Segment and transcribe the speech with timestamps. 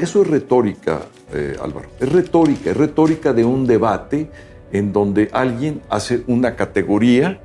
[0.00, 1.88] Eso es retórica, eh, Álvaro.
[2.00, 4.30] Es retórica, es retórica de un debate
[4.72, 7.40] en donde alguien hace una categoría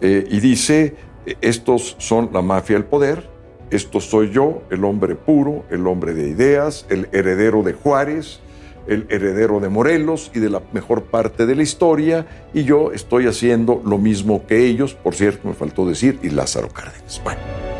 [0.00, 0.96] eh, y dice,
[1.40, 3.28] estos son la mafia del poder,
[3.70, 8.40] esto soy yo, el hombre puro, el hombre de ideas, el heredero de Juárez,
[8.86, 13.26] el heredero de Morelos y de la mejor parte de la historia, y yo estoy
[13.26, 17.20] haciendo lo mismo que ellos, por cierto, me faltó decir, y Lázaro Cárdenas.
[17.22, 17.71] Bueno.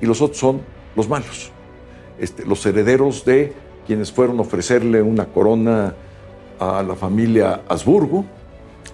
[0.00, 0.60] Y los otros son
[0.94, 1.50] los malos,
[2.18, 3.52] este, los herederos de
[3.86, 5.94] quienes fueron a ofrecerle una corona
[6.58, 8.24] a la familia Habsburgo,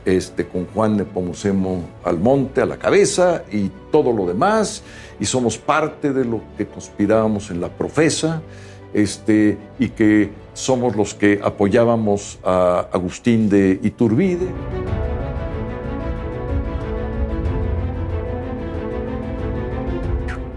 [0.05, 4.83] este, con Juan Nepomucemo al monte, a la cabeza y todo lo demás,
[5.21, 8.43] y somos parte de lo que conspirábamos en la profesa,
[8.93, 14.49] este, y que somos los que apoyábamos a Agustín de Iturbide.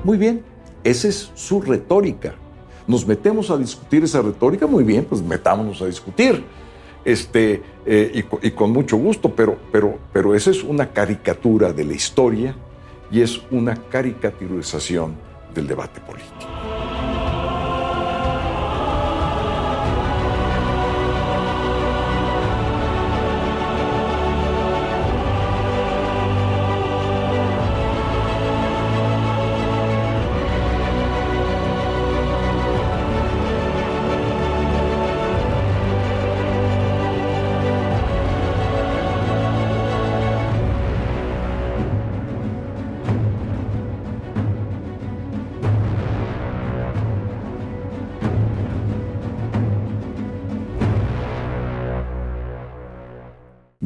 [0.05, 0.43] Muy bien,
[0.83, 2.35] esa es su retórica.
[2.85, 6.43] Nos metemos a discutir esa retórica, muy bien, pues metámonos a discutir
[7.03, 11.93] este, eh, y, con mucho gusto, pero, pero, pero esa es una caricatura de la
[11.93, 12.55] historia
[13.09, 15.15] y es una caricaturización
[15.55, 16.94] del debate político.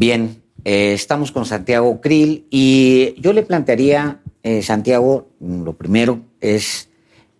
[0.10, 6.90] Bien, eh, estamos con Santiago Krill y yo le plantearía, eh, Santiago, lo primero es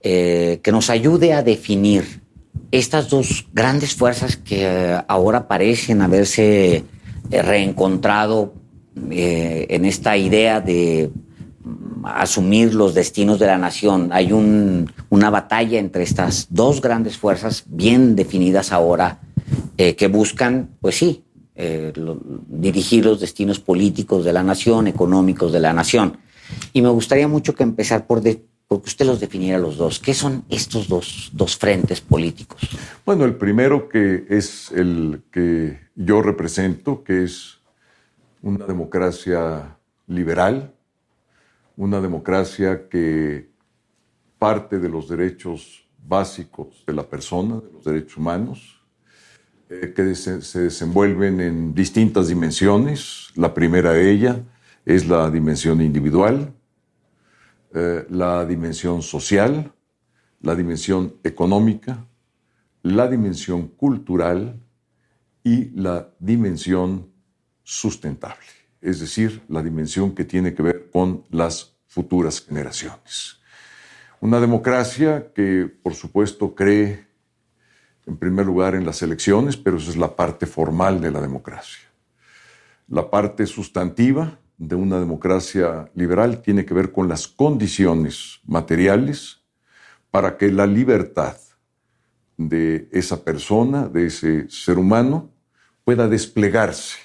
[0.02, 2.22] eh, que nos ayude a definir
[2.70, 6.84] estas dos grandes fuerzas que ahora parecen haberse
[7.32, 8.54] reencontrado
[8.96, 11.10] en esta idea de
[11.64, 14.10] mm, asumir los destinos de la nación.
[14.12, 19.22] Hay una batalla entre estas dos grandes fuerzas bien definidas ahora
[19.76, 21.24] que buscan, pues sí,
[21.62, 21.92] eh,
[22.48, 26.18] dirigir los destinos políticos de la nación, económicos de la nación.
[26.72, 30.00] Y me gustaría mucho que empezar por, de, porque usted los definiera los dos.
[30.00, 32.62] ¿Qué son estos dos, dos frentes políticos?
[33.06, 37.60] Bueno, el primero que es el que yo represento, que es
[38.42, 39.78] una democracia
[40.08, 40.74] liberal,
[41.76, 43.50] una democracia que
[44.38, 48.79] parte de los derechos básicos de la persona, de los derechos humanos,
[49.70, 53.28] eh, que se, desenvuelven en distintas dimensiones.
[53.36, 54.38] La primera de ellas
[54.84, 56.54] es la dimensión individual,
[57.76, 59.72] eh, la dimensión social,
[60.42, 62.04] la dimensión económica,
[62.82, 64.60] la dimensión cultural
[65.44, 67.12] y la dimensión
[67.62, 68.48] sustentable,
[68.82, 73.40] es decir, la dimensión que tiene que ver con las futuras generaciones.
[74.20, 77.09] Una democracia que, por supuesto, cree
[78.10, 81.88] en primer lugar en las elecciones, pero esa es la parte formal de la democracia.
[82.88, 89.42] La parte sustantiva de una democracia liberal tiene que ver con las condiciones materiales
[90.10, 91.38] para que la libertad
[92.36, 95.30] de esa persona, de ese ser humano,
[95.84, 96.98] pueda desplegarse.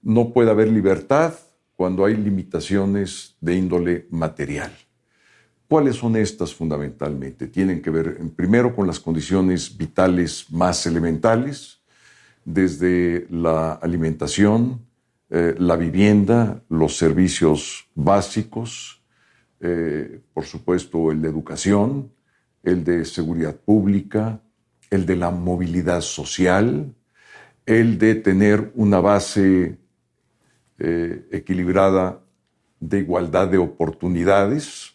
[0.00, 1.34] No puede haber libertad
[1.74, 4.72] cuando hay limitaciones de índole material.
[5.68, 7.46] ¿Cuáles son estas fundamentalmente?
[7.48, 11.80] Tienen que ver primero con las condiciones vitales más elementales,
[12.44, 14.84] desde la alimentación,
[15.30, 19.02] eh, la vivienda, los servicios básicos,
[19.60, 22.12] eh, por supuesto el de educación,
[22.62, 24.40] el de seguridad pública,
[24.90, 26.94] el de la movilidad social,
[27.64, 29.78] el de tener una base
[30.78, 32.20] eh, equilibrada
[32.80, 34.93] de igualdad de oportunidades,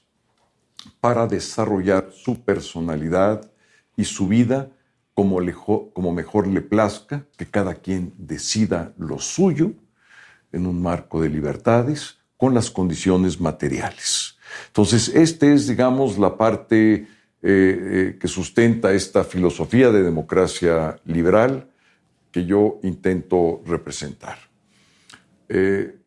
[1.02, 3.50] para desarrollar su personalidad
[3.96, 4.70] y su vida
[5.14, 9.74] como, mejor le plazca, que cada quien decida lo suyo
[10.54, 14.38] en un marco de libertades con las condiciones materiales.
[14.68, 17.08] Entonces, esta es, digamos, la parte eh,
[17.42, 21.70] eh, que sustenta esta filosofía de democracia liberal
[22.32, 24.38] que yo intento representar.
[25.50, 25.98] Eh,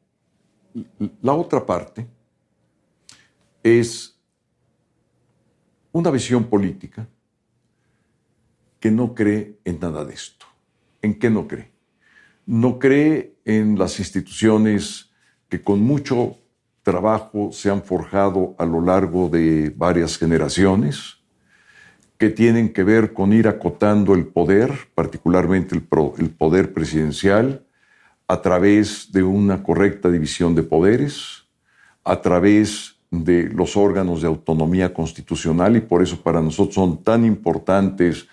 [1.20, 2.06] la otra parte
[3.62, 4.11] es
[5.92, 7.06] una visión política
[8.80, 10.46] que no cree en nada de esto.
[11.02, 11.70] ¿En qué no cree?
[12.46, 15.10] No cree en las instituciones
[15.48, 16.38] que con mucho
[16.82, 21.18] trabajo se han forjado a lo largo de varias generaciones,
[22.18, 25.86] que tienen que ver con ir acotando el poder, particularmente el,
[26.18, 27.66] el poder presidencial,
[28.28, 31.44] a través de una correcta división de poderes,
[32.04, 37.26] a través de los órganos de autonomía constitucional y por eso para nosotros son tan
[37.26, 38.26] importantes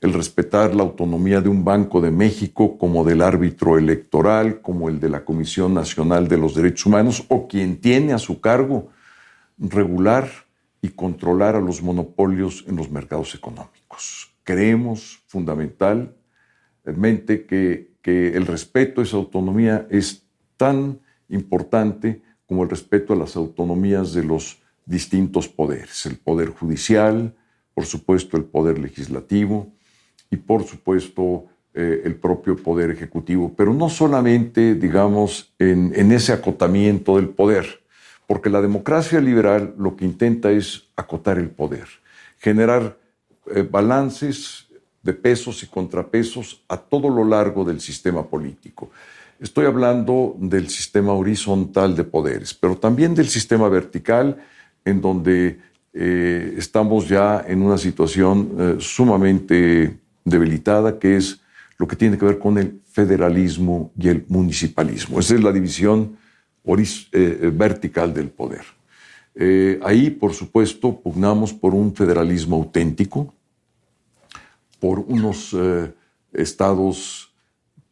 [0.00, 4.98] el respetar la autonomía de un Banco de México como del árbitro electoral, como el
[4.98, 8.88] de la Comisión Nacional de los Derechos Humanos o quien tiene a su cargo
[9.58, 10.30] regular
[10.80, 14.32] y controlar a los monopolios en los mercados económicos.
[14.44, 20.22] Creemos fundamentalmente que, que el respeto a esa autonomía es
[20.56, 27.34] tan importante como el respeto a las autonomías de los distintos poderes, el poder judicial,
[27.74, 29.72] por supuesto el poder legislativo,
[30.30, 37.16] y por supuesto eh, el propio poder ejecutivo, pero no solamente, digamos, en, ese acotamiento
[37.16, 37.82] del poder,
[38.26, 41.86] porque la democracia liberal lo que intenta es acotar el poder,
[42.38, 42.98] generar
[43.54, 44.68] eh, balances
[45.02, 48.90] de pesos y contrapesos a todo lo largo del sistema político.
[49.42, 54.38] Estoy hablando del sistema horizontal de poderes, pero también del sistema vertical,
[54.84, 55.58] en donde
[55.92, 61.40] eh, estamos ya en una situación sumamente debilitada, que es
[61.76, 65.18] lo que tiene que ver con el federalismo y el municipalismo.
[65.18, 66.16] Esa es la división
[66.64, 68.64] eh, eh, vertical del poder.
[69.34, 73.34] Eh, ahí, por supuesto, pugnamos por un federalismo auténtico,
[74.78, 75.56] por unos
[76.32, 77.31] estados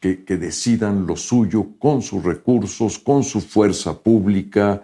[0.00, 4.82] que, decidan lo suyo con sus recursos, con su fuerza pública,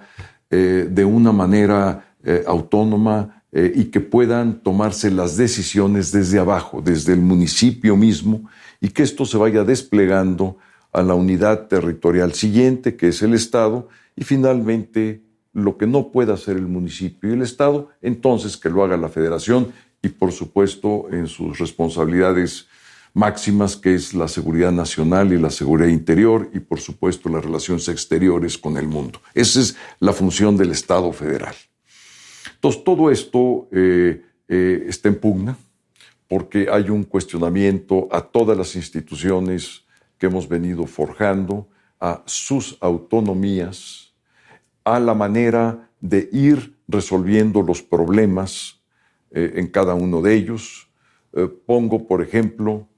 [0.50, 2.14] de una manera
[2.46, 8.50] autónoma, eh, y que puedan tomarse las decisiones desde abajo, desde el municipio mismo,
[8.82, 10.58] y que esto se vaya desplegando
[10.92, 15.22] a la unidad territorial siguiente, que es el Estado, y finalmente
[15.54, 19.08] lo que no pueda hacer el municipio y el Estado, entonces que lo haga la
[19.08, 19.72] Federación
[20.02, 22.66] y por supuesto en sus responsabilidades
[23.16, 27.88] máximas, que es la seguridad nacional y la seguridad interior y por supuesto las relaciones
[27.88, 29.22] exteriores con el mundo.
[29.32, 31.54] Esa es la función del Estado federal.
[32.56, 35.56] Entonces, todo esto eh, eh, está en pugna
[36.28, 39.86] porque hay un cuestionamiento a todas las instituciones
[40.18, 41.68] que hemos venido forjando,
[41.98, 44.12] a sus autonomías,
[44.84, 48.78] a la manera de ir resolviendo los problemas
[49.30, 50.90] eh, en cada uno de ellos.
[51.66, 52.88] pongo, por ejemplo,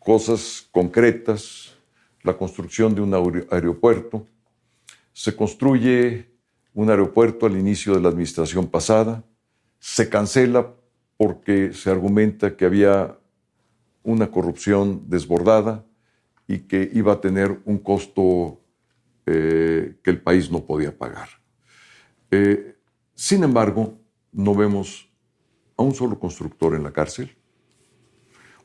[0.00, 1.76] cosas concretas,
[2.22, 3.14] la construcción de un
[3.50, 4.26] aeropuerto.
[5.12, 6.28] Se construye
[6.74, 9.22] un aeropuerto al inicio de la administración pasada,
[9.78, 10.74] se cancela
[11.16, 13.18] porque se argumenta que había
[14.02, 15.84] una corrupción desbordada
[16.48, 18.60] y que iba a tener un costo
[19.26, 21.28] eh, que el país no podía pagar.
[22.30, 22.76] Eh,
[23.14, 23.98] sin embargo,
[24.32, 25.10] no vemos
[25.76, 27.36] a un solo constructor en la cárcel.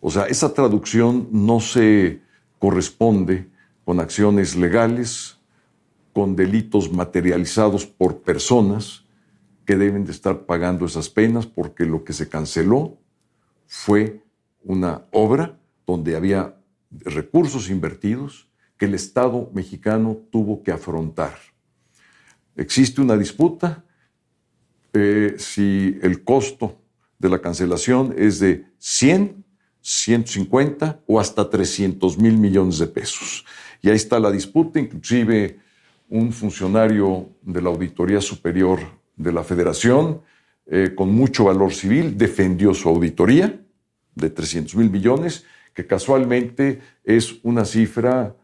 [0.07, 2.21] O sea, esa traducción no se
[2.59, 3.49] corresponde
[3.83, 5.39] con acciones legales,
[6.13, 9.03] con delitos materializados por personas
[9.65, 12.99] que deben de estar pagando esas penas porque lo que se canceló
[13.65, 14.21] fue
[14.63, 15.57] una obra
[15.87, 16.55] donde había
[16.91, 18.47] recursos invertidos
[18.77, 21.33] que el Estado mexicano tuvo que afrontar.
[22.55, 23.83] Existe una disputa
[24.93, 26.77] eh, si el costo
[27.17, 29.44] de la cancelación es de 100,
[29.87, 33.45] 150 o hasta 300 mil millones de pesos.
[33.83, 35.59] Y ahí está la disputa, inclusive
[36.09, 38.79] un funcionario de la Auditoría Superior
[39.15, 40.21] de la Federación,
[40.65, 43.61] eh, con mucho valor civil, defendió su auditoría
[44.15, 48.35] de 300 mil millones, que casualmente es una cifra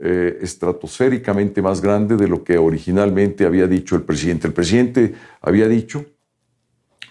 [0.00, 4.48] eh, estratosféricamente más grande de lo que originalmente había dicho el presidente.
[4.48, 6.04] El presidente había dicho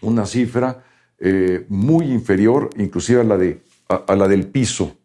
[0.02, 0.84] una cifra
[1.20, 4.98] eh, muy inferior, inclusive a la, de, a la del piso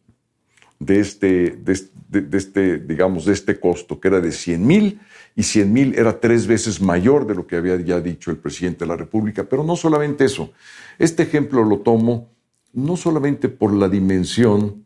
[0.84, 5.00] de este, de, este, digamos, de este costo, que era de 100 mil,
[5.36, 8.80] y 100 mil era tres veces mayor de lo que había ya dicho el presidente
[8.80, 9.44] de la República.
[9.44, 10.52] Pero no solamente eso,
[10.98, 12.30] este ejemplo lo tomo
[12.72, 14.84] no solamente por la dimensión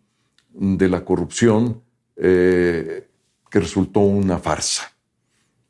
[0.53, 1.83] de la corrupción
[2.17, 3.09] eh,
[3.51, 4.93] que resultó una farsa.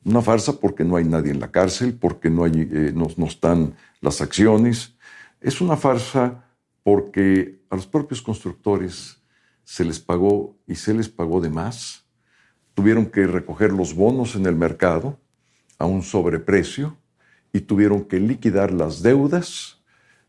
[0.05, 4.21] Una farsa porque no hay nadie en la cárcel, porque no, eh, no están las
[4.21, 4.95] acciones.
[5.41, 6.46] Es una farsa
[6.87, 9.21] porque a los propios constructores
[9.65, 12.07] se les pagó y se les pagó de más.
[12.75, 15.19] Tuvieron que recoger los bonos en el mercado
[15.79, 16.97] a un sobreprecio
[17.53, 19.83] y tuvieron que liquidar las deudas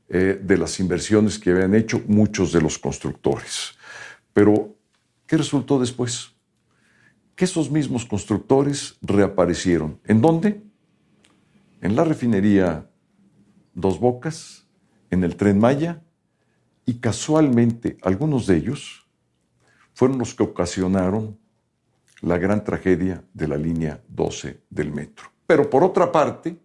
[0.10, 3.78] eh, de las inversiones que habían hecho muchos de los constructores.
[4.34, 4.76] Pero,
[5.28, 6.32] ¿qué resultó después?
[7.36, 10.00] Que esos mismos constructores reaparecieron.
[10.06, 10.64] ¿En dónde?
[11.82, 12.90] en la refinería
[13.76, 14.66] Dos Bocas,
[15.12, 16.02] en el tren Maya,
[16.88, 19.06] y casualmente algunos de ellos
[19.94, 21.38] fueron los que ocasionaron
[22.22, 25.30] la gran tragedia de la línea 12 del metro.
[25.46, 26.58] Pero por otra parte,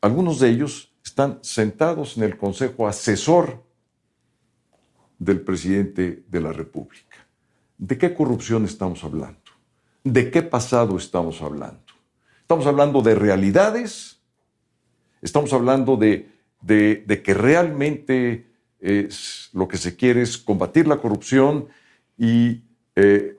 [0.00, 3.62] algunos de ellos están sentados en el Consejo Asesor
[5.18, 7.26] del presidente de la República.
[7.76, 9.40] ¿De qué corrupción estamos hablando?
[10.04, 11.82] ¿De qué pasado estamos hablando?
[12.40, 14.20] Estamos hablando de realidades,
[15.22, 16.28] estamos hablando de,
[16.66, 18.53] que realmente
[19.52, 21.68] lo que se quiere es combatir la corrupción
[22.18, 22.62] y
[22.94, 23.36] eh,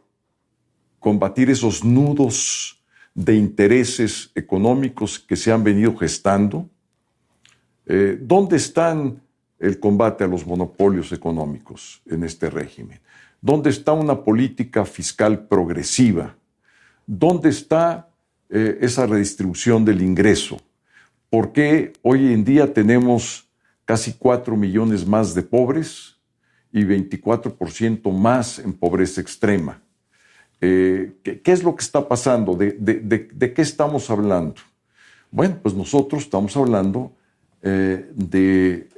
[0.99, 2.83] combatir esos nudos
[3.13, 6.67] de intereses económicos que se han venido gestando.
[7.85, 9.21] Eh, ¿Dónde están
[9.59, 12.99] el combate a los monopolios económicos en este régimen?
[13.39, 16.35] ¿Dónde está una política fiscal progresiva?
[17.05, 18.09] ¿Dónde está
[18.49, 20.59] eh, esa redistribución del ingreso?
[21.29, 23.44] ¿Por qué hoy en día tenemos
[23.85, 26.17] casi 4 millones más de pobres
[26.71, 29.81] y 24% más en pobreza extrema?
[30.59, 32.55] Eh, ¿qué, es lo que está pasando?
[32.55, 34.55] ¿De, qué estamos hablando?
[35.31, 37.13] Bueno, pues nosotros estamos hablando
[37.61, 38.89] eh, de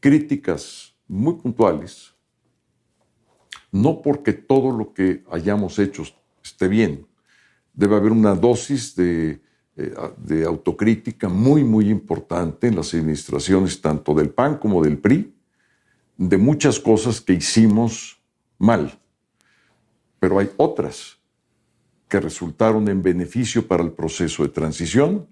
[0.00, 2.14] críticas muy puntuales,
[3.70, 6.02] no porque todo lo que hayamos hecho
[6.42, 7.06] esté bien,
[7.72, 9.40] debe haber una dosis de,
[10.16, 15.32] de autocrítica muy, muy importante en las administraciones tanto del PAN como del PRI,
[16.16, 18.20] de muchas cosas que hicimos
[18.58, 18.98] mal.
[20.18, 21.18] Pero hay otras
[22.08, 25.28] que resultaron en beneficio para el proceso de transición,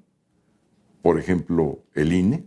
[1.03, 2.47] por ejemplo, el INE,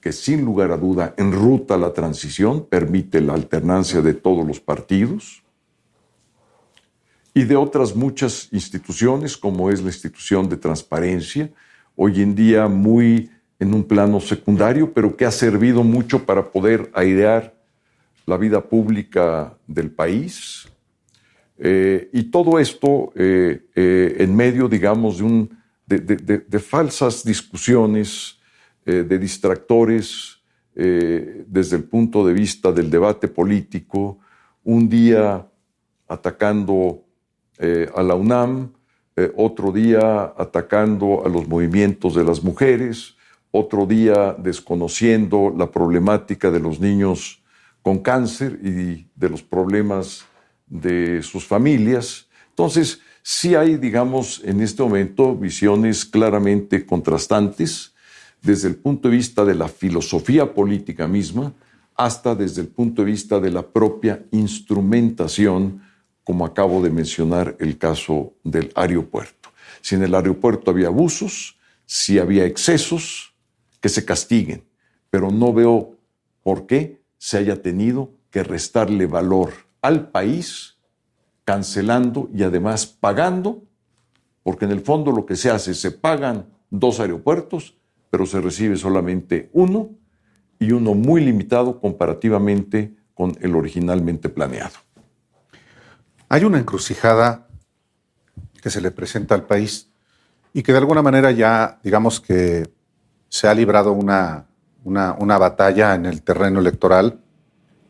[0.00, 5.44] que sin lugar a duda enruta la transición, permite la alternancia de todos los partidos,
[7.36, 11.50] y de otras muchas instituciones, como es la institución de transparencia,
[11.94, 13.28] hoy en día muy
[13.58, 17.54] en un plano secundario, pero que ha servido mucho para poder airear
[18.24, 20.66] la vida pública del país,
[21.58, 28.38] eh, y todo esto eh, eh, en medio, digamos, de, un, de, falsas discusiones,
[28.86, 30.38] de distractores
[30.74, 34.20] desde el punto de vista del debate político,
[34.62, 35.44] un día
[36.08, 37.05] atacando
[37.58, 38.72] a la UNAM,
[39.36, 43.14] otro día atacando a los movimientos de las mujeres,
[43.50, 47.42] otro día desconociendo la problemática de los niños
[47.82, 50.26] con cáncer y de los problemas
[50.66, 52.28] de sus familias.
[52.50, 57.94] Entonces, sí hay, digamos, en este momento visiones claramente contrastantes
[58.42, 61.52] desde el punto de vista de la filosofía política misma
[61.94, 65.80] hasta desde el punto de vista de la propia instrumentación,
[66.26, 69.50] como acabo de mencionar el caso del aeropuerto.
[69.80, 73.32] Si en el aeropuerto había abusos, si había excesos,
[73.80, 74.64] que se castiguen,
[75.08, 75.94] pero no veo
[76.42, 79.52] por qué se haya tenido que restarle valor
[79.82, 80.78] al país,
[81.44, 83.62] cancelando y además pagando,
[84.42, 87.76] porque en el fondo lo que se hace, se pagan dos aeropuertos,
[88.10, 89.90] pero se recibe solamente uno
[90.58, 94.85] y uno muy limitado comparativamente con el originalmente planeado.
[96.28, 97.46] Hay una encrucijada
[98.60, 99.88] que se le presenta al país
[100.52, 102.68] y que de alguna manera ya, digamos que
[103.28, 104.46] se ha librado una,
[104.84, 107.20] una, batalla en el terreno electoral.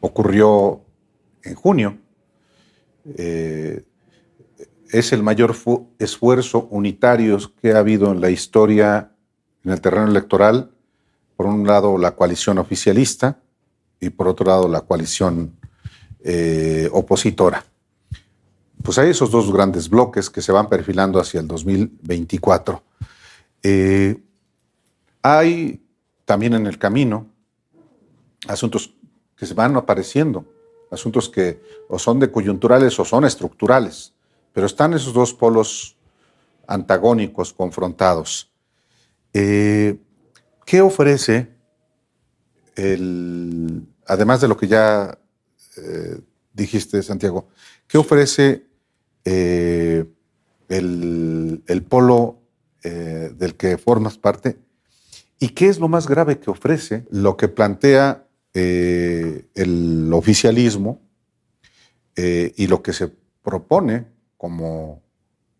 [0.00, 0.82] Ocurrió
[1.44, 1.98] en junio.
[3.16, 3.84] Eh,
[4.90, 5.54] es el mayor
[5.98, 9.12] esfuerzo unitario que ha habido en la historia
[9.64, 10.72] en el terreno electoral.
[11.36, 13.40] Por un lado, la coalición oficialista
[13.98, 15.56] y por otro lado, la coalición
[16.22, 17.64] eh, opositora.
[18.86, 22.80] Pues hay esos dos grandes bloques que se van perfilando hacia el 2024.
[23.64, 24.22] Eh,
[25.22, 25.84] hay
[26.24, 27.26] también en el camino
[28.46, 28.94] asuntos
[29.36, 30.44] que se van apareciendo
[30.92, 34.12] asuntos que o son de coyunturales o son estructurales,
[34.52, 35.96] pero están esos dos polos
[36.68, 38.52] antagónicos, confrontados.
[39.32, 39.98] Eh,
[40.64, 41.48] ¿Qué ofrece,
[42.76, 45.18] el, además de lo que ya
[45.76, 46.20] eh,
[46.52, 47.48] dijiste, Santiago,
[47.88, 48.75] qué ofrece
[49.26, 50.06] eh,
[50.68, 52.40] el, polo
[52.82, 54.56] del que formas parte?
[55.38, 61.02] ¿Y qué es lo más grave que ofrece lo que plantea eh, el oficialismo
[62.14, 64.06] eh, y lo que se propone
[64.38, 65.02] como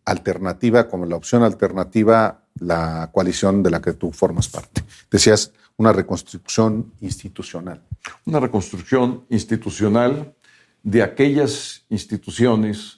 [0.06, 4.82] alternativa, como la opción alternativa, la coalición de la que tú formas parte.
[5.11, 7.82] Decías una reconstrucción institucional.
[8.25, 10.35] Una reconstrucción institucional
[10.82, 12.95] de aquellas instituciones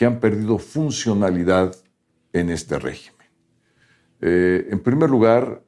[0.00, 1.76] que han perdido funcionalidad
[2.32, 3.26] en este régimen.
[4.22, 5.62] Eh, en primer lugar,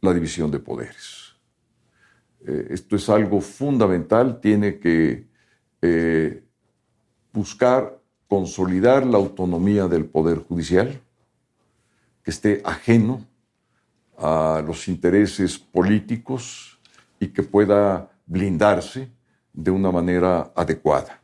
[0.00, 1.34] la división de poderes.
[2.46, 5.26] Eh, esto es algo fundamental, tiene que
[5.82, 6.44] eh,
[7.32, 7.98] buscar
[8.28, 11.00] consolidar la autonomía del Poder Judicial,
[12.22, 13.26] que esté ajeno
[14.16, 16.78] a los intereses políticos
[17.18, 19.10] y que pueda blindarse
[19.52, 21.19] de una manera adecuada.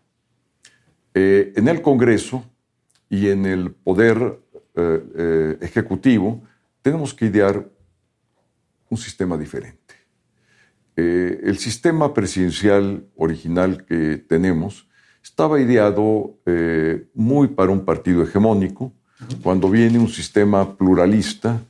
[1.18, 2.44] Eh, en el Congreso
[3.08, 4.40] y en el Poder
[5.62, 6.42] Ejecutivo
[6.82, 7.66] tenemos que idear
[8.90, 9.94] un sistema diferente.
[10.96, 14.88] Eh, el sistema presidencial original que tenemos
[15.22, 18.92] estaba ideado eh, muy para un partido hegemónico.
[19.42, 21.60] Cuando viene un sistema pluralista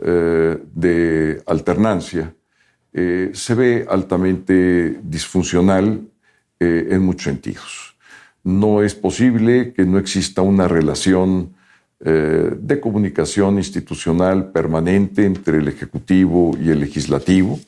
[0.00, 2.34] eh, de alternancia,
[2.92, 6.00] se ve altamente disfuncional
[6.58, 7.95] en muchos sentidos.
[8.46, 11.54] No es posible que no exista una relación
[11.98, 17.58] de comunicación institucional permanente entre el Ejecutivo y el Legislativo.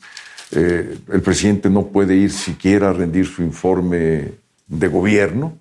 [0.51, 4.33] Eh, el presidente no puede ir siquiera a rendir su informe
[4.67, 5.59] de gobierno.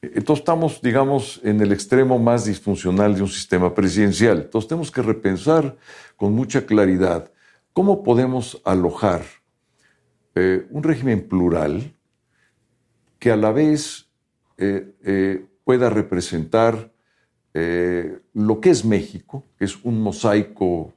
[0.00, 4.42] Entonces estamos, digamos, en el extremo más disfuncional de un sistema presidencial.
[4.42, 5.76] Entonces tenemos que repensar
[6.16, 7.30] con mucha claridad
[7.72, 9.22] cómo podemos alojar
[10.34, 11.92] eh, un régimen plural
[13.18, 14.06] que a la vez
[14.56, 16.92] eh, pueda representar
[18.32, 20.92] lo que es México, que es un mosaico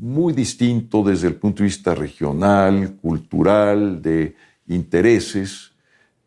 [0.00, 4.34] muy distinto desde el punto de vista regional, cultural, de
[4.68, 5.72] intereses,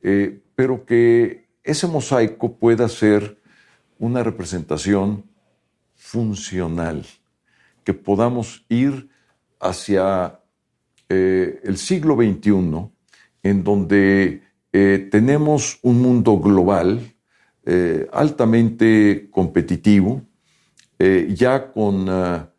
[0.02, 3.38] eh, pero que ese mosaico pueda ser
[4.00, 5.26] una representación
[5.96, 7.06] funcional,
[7.84, 9.10] que podamos ir
[9.60, 10.40] hacia
[11.10, 12.90] eh, el siglo XXI,
[13.44, 17.14] en donde eh, tenemos un mundo global
[18.12, 20.24] altamente competitivo,
[20.98, 22.50] ya con ah,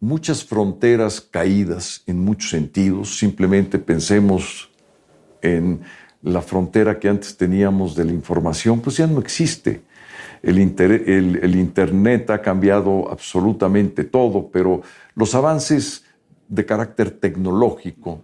[0.00, 3.18] muchas fronteras caídas en muchos sentidos.
[3.18, 4.68] Simplemente pensemos
[5.42, 5.80] en
[6.22, 9.82] la frontera que antes teníamos de la información, pues ya no existe.
[10.42, 10.58] El,
[11.56, 14.82] Internet ha cambiado absolutamente todo, pero
[15.14, 16.04] los avances
[16.48, 18.22] de carácter tecnológico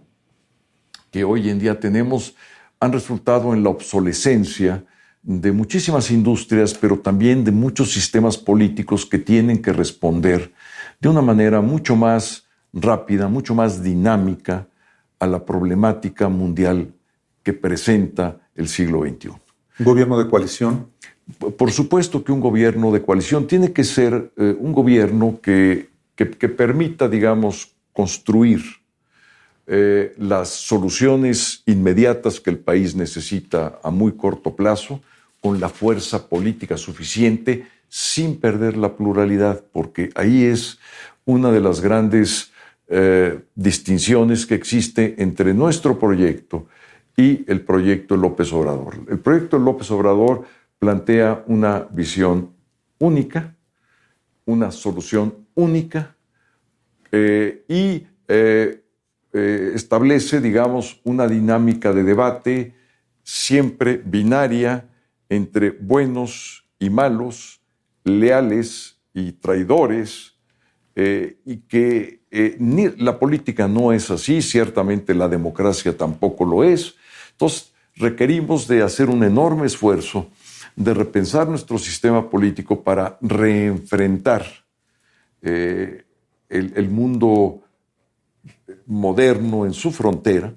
[1.11, 2.35] que hoy en día tenemos
[2.83, 4.83] han resultado en la obsolescencia
[5.21, 10.51] de muchísimas industrias, pero también de muchos sistemas políticos que tienen que responder
[10.99, 14.67] de una manera mucho más rápida, mucho más dinámica
[15.17, 16.93] a la problemática mundial
[17.41, 19.29] que presenta el siglo XXI.
[19.79, 20.89] ¿Un gobierno de coalición?
[21.57, 26.25] Por supuesto que un gobierno de coalición tiene que ser eh, un gobierno que, que,
[26.25, 28.61] permita, digamos, construir
[29.65, 35.01] eh, las soluciones inmediatas que el país necesita a muy corto plazo,
[35.39, 40.79] con la fuerza política suficiente sin perder la pluralidad, porque ahí es
[41.25, 42.51] una de las grandes
[42.87, 46.67] eh, distinciones que existe entre nuestro proyecto
[47.15, 48.95] y el proyecto López Obrador.
[49.09, 50.43] El proyecto López Obrador
[50.79, 52.51] plantea una visión
[52.99, 53.55] única,
[54.45, 56.15] una solución única
[57.11, 58.07] eh, y
[59.33, 62.75] establece, digamos, una dinámica de debate
[63.23, 64.87] siempre binaria
[65.29, 67.61] entre buenos y malos,
[68.03, 70.33] leales y traidores,
[70.95, 72.57] eh, y que eh,
[72.97, 76.95] la política no es así, ciertamente la democracia tampoco lo es.
[77.31, 80.29] Entonces, requerimos de hacer un enorme esfuerzo
[80.75, 84.45] de repensar nuestro sistema político para reenfrentar
[85.41, 86.03] eh,
[86.49, 87.62] el, mundo
[88.85, 90.53] moderno en su frontera,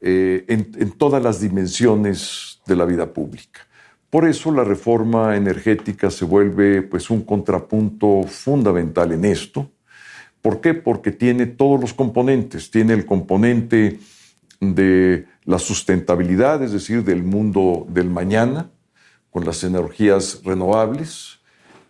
[0.00, 3.60] en todas las dimensiones de la vida pública.
[4.10, 9.70] Por eso la reforma energética se vuelve pues un contrapunto fundamental en esto.
[10.40, 10.74] ¿Por qué?
[10.74, 12.70] Porque tiene todos los componentes.
[12.70, 13.98] Tiene el componente
[14.60, 18.70] de la sustentabilidad, es decir, del mundo del mañana,
[19.30, 21.40] con las energías renovables,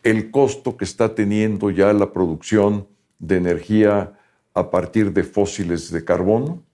[0.03, 4.16] el costo que está teniendo ya la producción de energía
[4.57, 6.65] a partir de fósiles de carbono,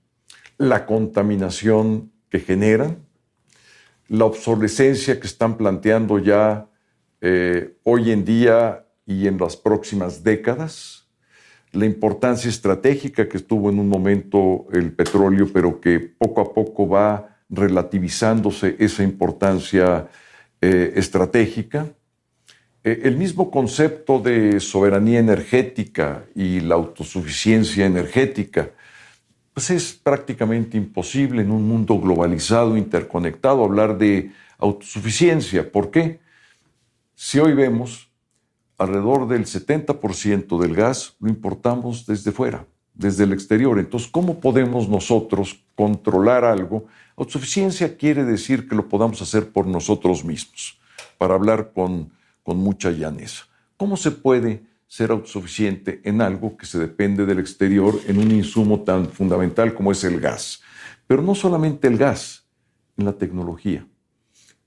[0.56, 3.04] la contaminación que generan,
[4.08, 6.68] la obsolescencia que están planteando ya
[7.20, 11.08] eh, hoy en día y en las próximas décadas,
[11.72, 16.88] la importancia estratégica que estuvo en un momento el petróleo, pero que poco a poco
[16.88, 20.08] va relativizándose esa importancia
[20.60, 21.88] eh, estratégica,
[22.84, 28.70] el mismo concepto de soberanía energética y la autosuficiencia energética,
[29.54, 35.70] pues es prácticamente imposible en un mundo globalizado, interconectado, hablar de autosuficiencia.
[35.70, 36.20] ¿Por qué?
[37.14, 38.10] Si hoy vemos
[38.78, 43.78] alrededor del 70% del gas lo importamos desde fuera, desde el exterior.
[43.78, 46.86] Entonces, ¿cómo podemos nosotros controlar algo?
[47.16, 50.80] Autosuficiencia quiere decir que lo podamos hacer por nosotros mismos,
[51.18, 52.10] para hablar con,
[52.42, 53.44] con mucha llaneza.
[53.76, 58.82] ¿Cómo se puede ser autosuficiente en algo que se depende del exterior, en un insumo
[58.82, 60.62] tan fundamental como es el gas?
[61.06, 62.46] Pero no solamente el gas,
[62.96, 63.86] en la tecnología.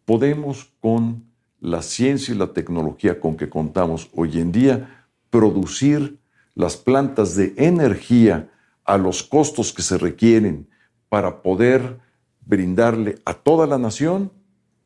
[0.05, 1.23] Podemos con
[1.59, 6.19] la ciencia y la tecnología con que contamos hoy en día producir
[6.53, 8.49] las plantas de energía
[8.83, 10.69] a los costos que se requieren
[11.09, 11.99] para poder
[12.45, 14.31] brindarle a toda la nación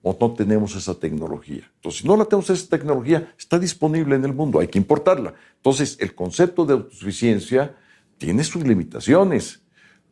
[0.01, 1.69] o no tenemos esa tecnología.
[1.75, 5.33] Entonces, si no la tenemos esa tecnología, está disponible en el mundo, hay que importarla.
[5.57, 7.75] Entonces, el concepto de autosuficiencia
[8.17, 9.61] tiene sus limitaciones.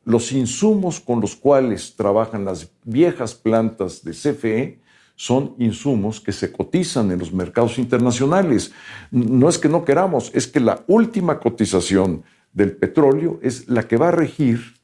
[0.04, 4.80] Los insumos con los cuales trabajan las viejas plantas de CFE
[5.15, 8.71] son insumos que se cotizan en los mercados internacionales.
[9.12, 12.23] No es que no queramos, es que la última cotización
[12.54, 14.76] del petróleo es la que va a regir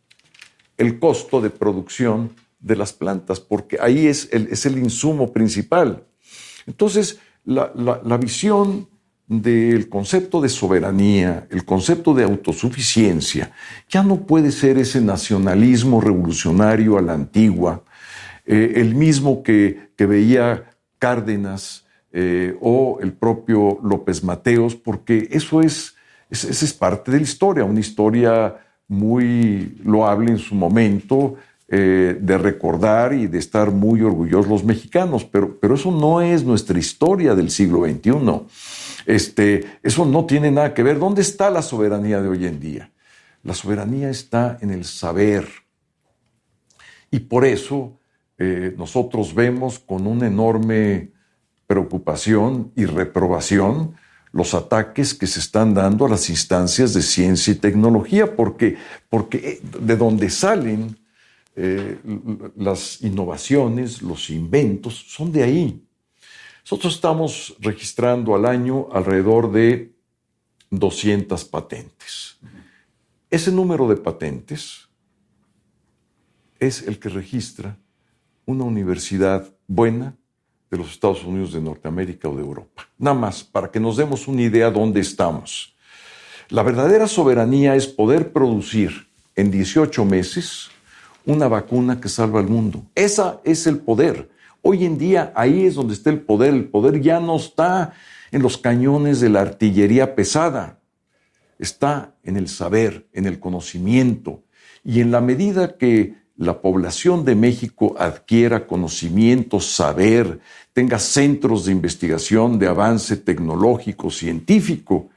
[0.78, 2.32] el costo de producción
[2.64, 6.06] de las plantas, porque ahí es el, es el insumo principal.
[6.66, 8.88] Entonces, la, la visión
[9.28, 13.52] del concepto de soberanía, el concepto de autosuficiencia,
[13.90, 17.84] ya no puede ser ese nacionalismo revolucionario a la antigua,
[18.46, 25.96] eh, el mismo que, veía Cárdenas eh, o el propio López Mateos, porque eso es,
[26.30, 28.58] es parte de la historia, una historia
[28.90, 31.36] muy loable en su momento,
[31.76, 36.44] eh, de recordar y de estar muy orgullosos los mexicanos, pero, pero eso no es
[36.44, 38.12] nuestra historia del siglo XXI.
[39.08, 41.00] Este, eso no tiene nada que ver.
[41.00, 42.92] ¿Dónde está la soberanía de hoy en día?
[43.42, 45.48] La soberanía está en el saber.
[47.10, 47.98] Y por eso
[48.38, 51.10] eh, nosotros vemos con una enorme
[51.66, 53.96] preocupación y reprobación
[54.32, 58.78] los ataques que se están dando a las instancias de ciencia y tecnología, porque,
[59.10, 61.02] porque eh, de donde salen
[61.56, 62.00] eh,
[62.56, 65.84] las innovaciones, los inventos, son de ahí.
[66.64, 69.94] Nosotros estamos registrando al año alrededor de
[70.70, 72.38] 200 patentes.
[73.30, 74.88] Ese número de patentes
[76.60, 77.78] es el que registra
[78.46, 80.16] una universidad buena
[80.72, 82.90] de los Estados Unidos de Norteamérica o de Europa.
[82.98, 85.76] Nada más, para que nos demos una idea dónde estamos.
[86.50, 90.70] La verdadera soberanía es poder producir en 18 meses
[91.26, 92.84] una vacuna que salva al mundo.
[92.96, 94.30] Esa es el poder.
[94.62, 96.54] Hoy en día ahí es donde está el poder.
[96.54, 97.94] El poder ya no está
[98.32, 100.80] en los cañones de la artillería pesada.
[101.60, 104.44] Está en el saber, en el conocimiento.
[104.84, 110.40] Y en la medida que la población de México adquiera conocimiento, saber,
[110.74, 115.10] tenga centros de investigación, de avance tecnológico, científico,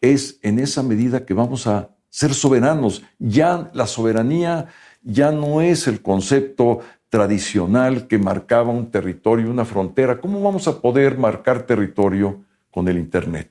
[0.00, 3.02] es en esa medida que vamos a ser soberanos.
[3.18, 4.68] Ya la soberanía
[5.04, 10.20] ya no es el concepto tradicional que marcaba un territorio, una frontera.
[10.20, 13.50] ¿Cómo vamos a poder marcar territorio con el Internet?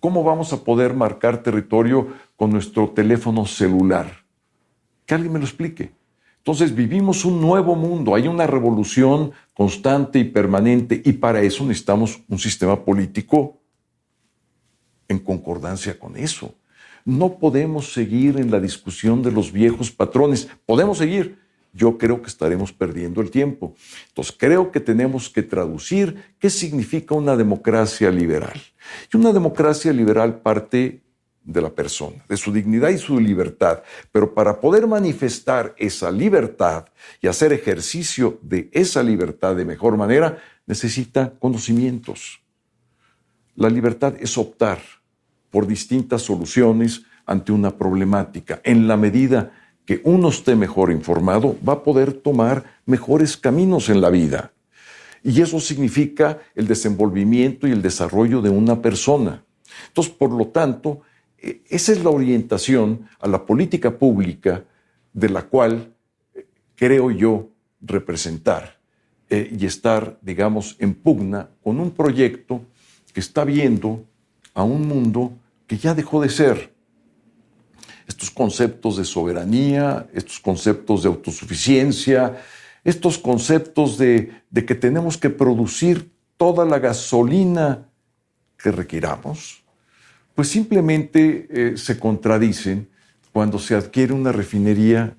[0.00, 4.24] ¿Cómo vamos a poder marcar territorio con nuestro teléfono celular?
[5.06, 5.92] Que alguien me lo explique.
[6.38, 12.20] Entonces vivimos un nuevo mundo, hay una revolución constante y permanente y para eso necesitamos
[12.28, 13.60] un sistema político
[15.08, 16.54] en concordancia con eso.
[17.04, 20.48] No podemos seguir en la discusión de los viejos patrones.
[20.64, 21.38] Podemos seguir.
[21.72, 23.74] Yo creo que estaremos perdiendo el tiempo.
[24.08, 28.60] Entonces creo que tenemos que traducir qué significa una democracia liberal.
[29.12, 31.02] Y una democracia liberal parte
[31.42, 33.82] de la persona, de su dignidad y su libertad.
[34.12, 36.86] Pero para poder manifestar esa libertad
[37.20, 42.40] y hacer ejercicio de esa libertad de mejor manera, necesita conocimientos.
[43.56, 44.80] La libertad es optar
[45.54, 48.60] por distintas soluciones ante una problemática.
[48.64, 49.52] En la medida
[49.86, 54.50] que uno esté mejor informado, va a poder tomar mejores caminos en la vida.
[55.22, 59.44] Y eso significa el desenvolvimiento y el desarrollo de una persona.
[59.86, 61.02] Entonces, por lo tanto,
[61.38, 64.64] e, esa es la orientación a la política pública
[65.12, 65.94] de la cual
[66.34, 68.80] eh, creo yo representar
[69.30, 72.60] eh, y estar, digamos, en pugna con un proyecto
[73.12, 74.04] que está viendo
[74.52, 75.38] a un mundo
[75.78, 76.74] ya dejó de ser.
[78.06, 82.42] Estos conceptos de soberanía, estos conceptos de autosuficiencia,
[82.84, 87.88] estos conceptos de, de que tenemos que producir toda la gasolina
[88.58, 89.64] que requiramos,
[90.34, 92.88] pues simplemente eh, se contradicen
[93.32, 95.16] cuando se adquiere una refinería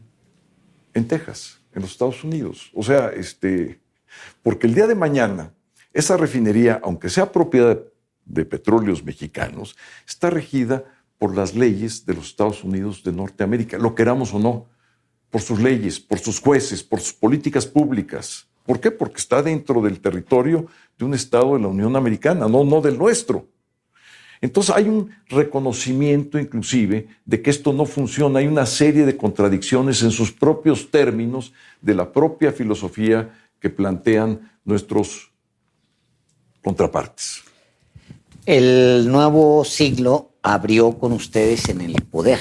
[0.93, 2.71] en Texas, en los Estados Unidos.
[2.73, 3.79] O sea, este,
[4.43, 5.53] porque el día de mañana
[5.93, 7.79] esa refinería, aunque sea propiedad
[8.25, 9.75] de Petróleos Mexicanos
[10.07, 10.83] está regida
[11.17, 14.67] por las leyes de los Estados Unidos de Norteamérica, lo queramos o no,
[15.29, 18.47] por sus leyes, por sus jueces, por sus políticas públicas.
[18.65, 18.91] ¿Por qué?
[18.91, 22.97] Porque está dentro del territorio de un Estado de la Unión Americana, no, no del
[22.97, 23.47] nuestro.
[24.41, 30.03] Entonces hay un reconocimiento inclusive de que esto no funciona, hay una serie de contradicciones
[30.03, 35.31] en sus propios términos de la propia filosofía que plantean nuestros
[36.63, 37.43] contrapartes.
[38.45, 42.39] El nuevo siglo abrió con ustedes en el poder.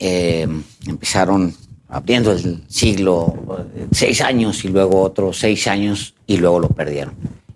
[0.00, 0.48] Eh,
[0.86, 1.54] empezaron
[1.88, 3.34] abriendo el siglo
[3.76, 7.14] eh, seis años y luego otros seis años y luego lo perdieron.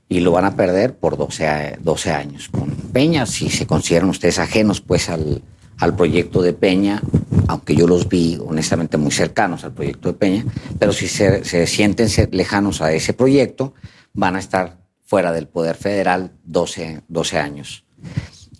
[0.08, 2.48] Y lo van a perder por 12, 12 años.
[2.48, 5.42] Con Peña, si se consideran ustedes ajenos pues al,
[5.78, 7.02] al proyecto de Peña,
[7.48, 10.44] aunque yo los vi honestamente muy cercanos al proyecto de Peña,
[10.78, 13.74] pero si se, se sienten lejanos a ese proyecto,
[14.12, 14.79] van a estar
[15.10, 17.82] fuera del Poder Federal 12, 12 años.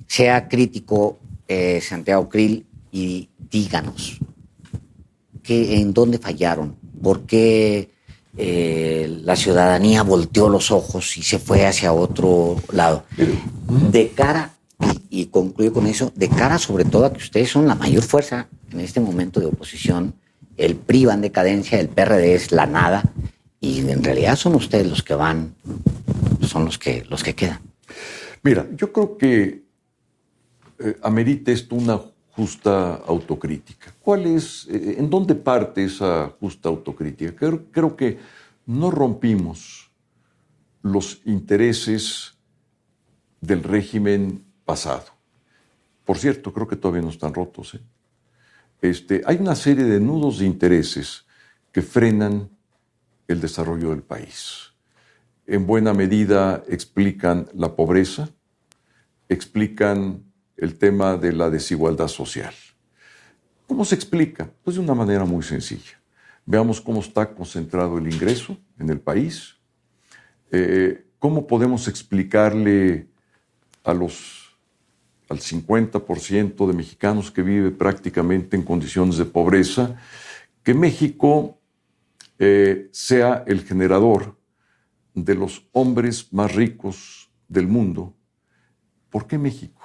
[0.09, 4.19] Sea crítico, eh, Santiago Krill, y díganos
[5.45, 7.91] que, en dónde fallaron, por qué
[8.37, 13.05] eh, la ciudadanía volteó los ojos y se fue hacia otro lado.
[13.93, 14.51] De cara,
[15.09, 18.49] y, concluyo con eso, de cara sobre todo a que ustedes son la mayor fuerza
[18.73, 20.15] en este momento de oposición,
[20.57, 23.05] el PRI va en decadencia, el PRD es la nada,
[23.61, 25.55] y en realidad son ustedes los que van
[26.51, 27.61] son los que, los que quedan.
[28.43, 29.65] Mira, yo creo que
[30.79, 33.95] eh, amerita esto una justa autocrítica.
[34.01, 37.35] ¿Cuál es, eh, en dónde parte esa justa autocrítica?
[37.35, 38.19] Creo, creo, que
[38.67, 39.91] no rompimos
[40.83, 42.35] los intereses
[43.41, 45.07] del régimen pasado.
[46.05, 47.75] Por cierto, creo que todavía no están rotos.
[47.75, 47.81] ¿eh?
[48.81, 51.27] Este, hay una serie de nudos de intereses
[51.71, 52.51] que frenan
[53.29, 54.70] el desarrollo del país
[55.51, 58.31] en buena medida explican la pobreza,
[59.29, 60.23] explican
[60.57, 62.55] el tema de la desigualdad social.
[63.67, 64.49] ¿Cómo se explica?
[64.63, 66.01] Pues de una manera muy sencilla.
[66.47, 69.57] Veamos cómo está concentrado el ingreso en el país,
[70.53, 73.09] eh, cómo podemos explicarle
[73.83, 74.57] a los,
[75.29, 79.97] al 50% de mexicanos que vive prácticamente en condiciones de pobreza,
[80.63, 81.59] que México
[82.39, 84.39] eh, sea el generador
[85.15, 88.15] de los hombres más ricos del mundo,
[89.11, 89.81] ¿por qué México?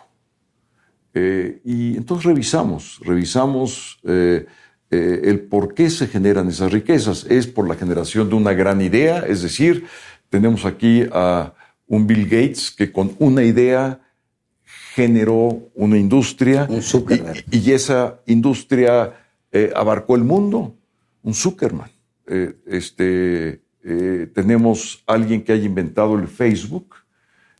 [1.13, 4.45] Eh, y entonces revisamos, revisamos eh,
[4.91, 7.25] eh, el por qué se generan esas riquezas.
[7.29, 9.85] Es por la generación de una gran idea, es decir,
[10.29, 11.53] tenemos aquí a
[11.87, 14.01] un Bill Gates que con una idea
[14.93, 19.13] generó una industria y, y, esa industria
[19.75, 20.75] abarcó el mundo,
[21.23, 21.91] un Zuckerman.
[22.65, 26.95] este, eh, tenemos alguien que haya inventado el Facebook,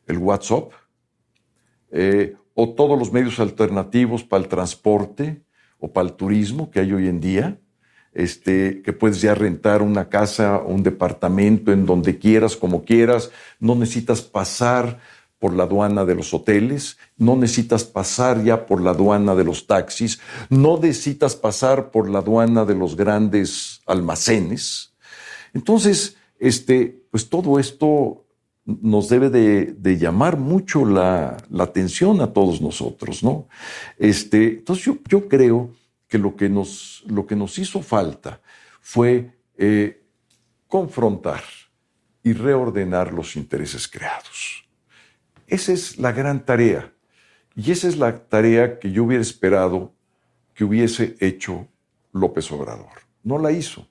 [0.08, 0.72] el WhatsApp,
[1.92, 5.44] eh, o todos los medios alternativos para el transporte
[5.78, 7.60] o para el turismo que hay hoy en día,
[8.12, 13.30] este, que puedes ya rentar una casa o un departamento en donde quieras, como quieras,
[13.60, 14.98] no necesitas pasar
[15.38, 19.68] por la aduana de los hoteles, no necesitas pasar ya por la aduana de los
[19.68, 24.95] taxis, no necesitas pasar por la aduana de los grandes almacenes.
[25.56, 28.26] Entonces, este, pues todo esto
[28.66, 33.48] nos debe de, llamar mucho la, atención a todos nosotros, ¿no?
[33.96, 35.74] Este, entonces yo, creo
[36.08, 38.42] que lo que, nos, lo que nos hizo falta
[38.82, 40.04] fue eh,
[40.68, 41.42] confrontar
[42.22, 44.68] y reordenar los intereses creados.
[45.46, 46.92] Esa es la gran tarea.
[47.54, 49.94] Y esa es la tarea que yo hubiera esperado
[50.52, 51.66] que hubiese hecho
[52.12, 53.06] López Obrador.
[53.22, 53.88] No la hizo.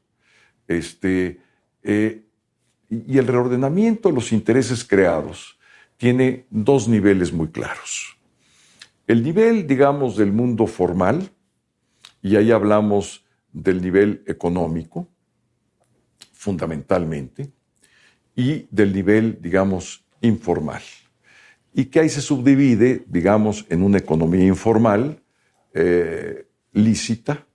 [0.68, 1.40] Este,
[1.86, 2.26] eh,
[2.90, 5.58] y el reordenamiento de los intereses creados
[5.98, 8.18] tiene dos niveles muy claros.
[9.08, 11.30] El nivel, digamos, del mundo formal,
[12.22, 15.08] y ahí hablamos del nivel económico,
[16.34, 17.52] fundamentalmente,
[18.36, 20.82] y del nivel, digamos, informal.
[21.74, 25.22] Y que ahí se subdivide, digamos, en una economía informal,
[25.74, 27.46] eh, lícita,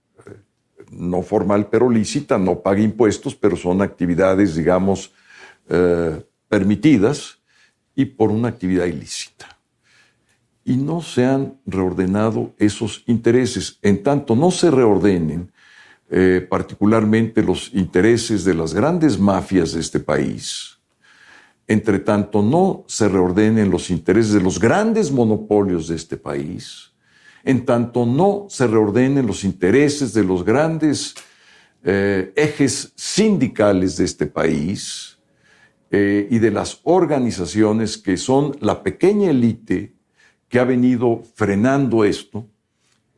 [0.91, 5.13] no formal, pero lícita, no paga impuestos, pero son actividades, digamos,
[5.69, 7.39] eh, permitidas
[7.95, 9.57] y por una actividad ilícita.
[10.63, 13.79] Y no se han reordenado esos intereses.
[13.81, 15.51] En tanto no se reordenen
[16.13, 20.77] eh, particularmente los intereses de las grandes mafias de este país,
[21.67, 26.90] entre tanto no se reordenen los intereses de los grandes monopolios de este país,
[27.43, 31.15] en tanto no se reordenen los intereses de los grandes
[31.83, 35.17] eh, ejes sindicales de este país
[35.89, 39.93] eh, y de las organizaciones que son la pequeña élite
[40.47, 42.45] que ha venido frenando esto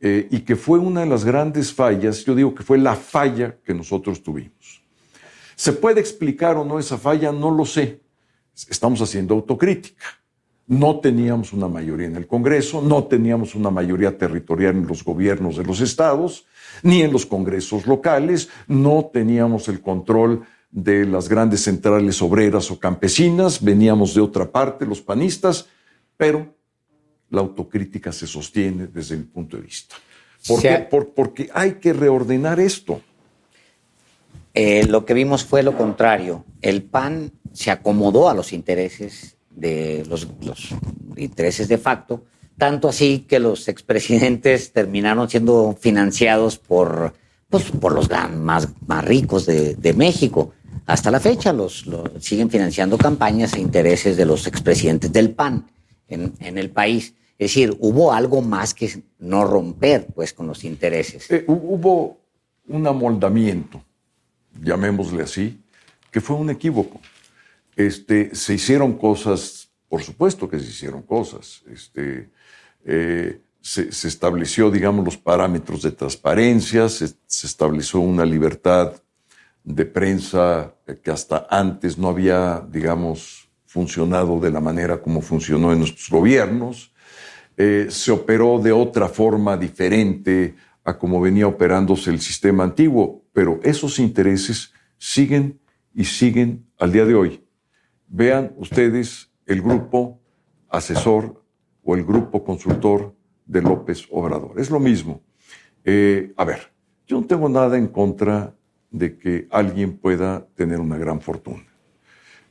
[0.00, 3.56] eh, y que fue una de las grandes fallas, yo digo que fue la falla
[3.64, 4.82] que nosotros tuvimos.
[5.56, 7.32] ¿Se puede explicar o no esa falla?
[7.32, 8.00] No lo sé.
[8.68, 10.04] Estamos haciendo autocrítica.
[10.66, 15.56] No teníamos una mayoría en el Congreso, no teníamos una mayoría territorial en los gobiernos
[15.56, 16.46] de los estados,
[16.82, 22.78] ni en los congresos locales, no teníamos el control de las grandes centrales obreras o
[22.78, 25.68] campesinas, veníamos de otra parte, los panistas,
[26.16, 26.54] pero
[27.30, 29.96] la autocrítica se sostiene desde mi punto de vista.
[30.46, 30.88] ¿Por qué?
[31.14, 33.00] porque hay que reordenar esto.
[34.52, 36.44] Eh, lo que vimos fue lo contrario.
[36.60, 40.26] El PAN se acomodó a los intereses de los,
[41.16, 42.24] intereses de facto,
[42.58, 47.14] tanto así que los expresidentes terminaron siendo financiados por,
[47.48, 50.52] pues, por los más, más ricos de, México.
[50.86, 51.84] Hasta la fecha los,
[52.20, 55.66] siguen financiando campañas e intereses de los expresidentes del PAN
[56.08, 57.14] en, en, el país.
[57.38, 61.30] Es decir, hubo algo más que no romper pues, con los intereses.
[61.30, 62.18] Eh, hubo
[62.68, 63.82] un amoldamiento,
[64.60, 65.60] llamémosle así,
[66.10, 67.00] que fue un equívoco.
[67.76, 71.62] Este, se hicieron cosas, por supuesto que se hicieron cosas.
[71.70, 72.30] Este,
[72.84, 78.92] eh, se, estableció, digamos, los parámetros de transparencia, se, estableció una libertad
[79.64, 85.78] de prensa que hasta antes no había, digamos, funcionado de la manera como funcionó en
[85.78, 86.92] nuestros gobiernos.
[87.56, 93.60] Eh, se operó de otra forma diferente a como venía operándose el sistema antiguo, pero
[93.62, 95.58] esos intereses siguen
[95.94, 97.43] y siguen al día de hoy.
[98.08, 100.20] Vean ustedes el grupo
[100.68, 101.44] asesor
[101.82, 103.14] o el grupo consultor
[103.46, 104.58] de López Obrador.
[104.58, 105.22] Es lo mismo.
[105.84, 106.72] Eh, a ver,
[107.06, 108.54] yo no tengo nada en contra
[108.90, 111.64] de que alguien pueda tener una gran fortuna.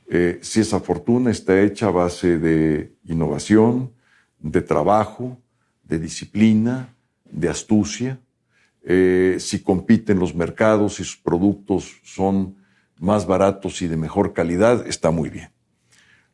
[0.08, 3.92] Eh, si esa fortuna está hecha a base de innovación,
[4.38, 5.38] de trabajo,
[5.82, 8.20] de disciplina, de astucia,
[8.82, 12.56] eh, si compiten los mercados y sus productos son
[12.98, 15.50] más baratos y de mejor calidad, está muy bien.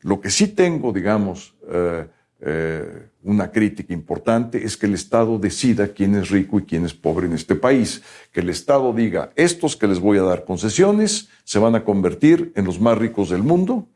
[0.01, 2.09] Lo que sí tengo, digamos, eh,
[2.41, 6.95] eh, una crítica importante es que el Estado decida quién es rico y quién es
[6.95, 8.03] pobre en este país.
[8.33, 12.53] Que el Estado diga, estos que les voy a dar concesiones se van a convertir
[12.57, 13.89] en los más ricos del mundo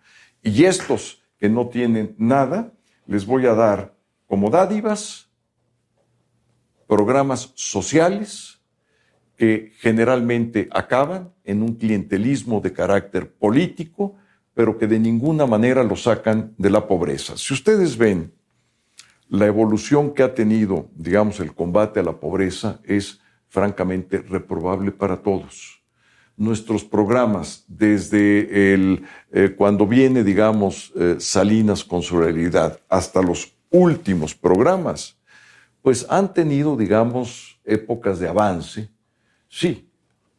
[0.42, 2.72] y estos que no tienen nada
[3.07, 3.94] les voy a dar
[4.27, 5.31] como dádivas
[6.87, 8.54] programas sociales
[9.37, 14.16] que generalmente acaban en un clientelismo de carácter político
[14.55, 17.37] pero que de ninguna manera lo sacan de la pobreza.
[17.37, 18.33] Si ustedes ven
[19.29, 25.16] la evolución que ha tenido, digamos, el combate a la pobreza, es francamente reprobable para
[25.16, 25.83] todos.
[26.37, 33.55] Nuestros programas, desde el, eh, cuando viene, digamos, eh, Salinas con su realidad, hasta los
[33.70, 35.16] últimos programas,
[35.83, 38.88] pues han tenido, digamos, épocas de avance,
[39.55, 39.88] sí,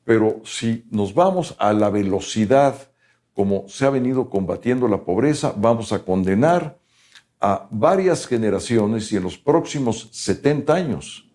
[0.04, 2.92] pero si nos vamos a la velocidad
[3.34, 6.80] como se ha venido combatiendo la pobreza, vamos a condenar
[7.42, 11.30] a varias generaciones y en los próximos 70 años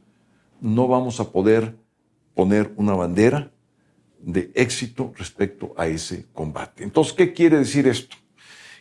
[0.61, 1.77] no vamos a poder
[2.35, 3.51] poner una bandera
[4.19, 6.85] de éxito respecto a ese combate.
[6.85, 8.17] Entonces, ¿qué quiere decir esto?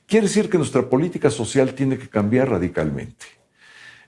[0.05, 3.25] Quiere decir que nuestra política social tiene que cambiar radicalmente,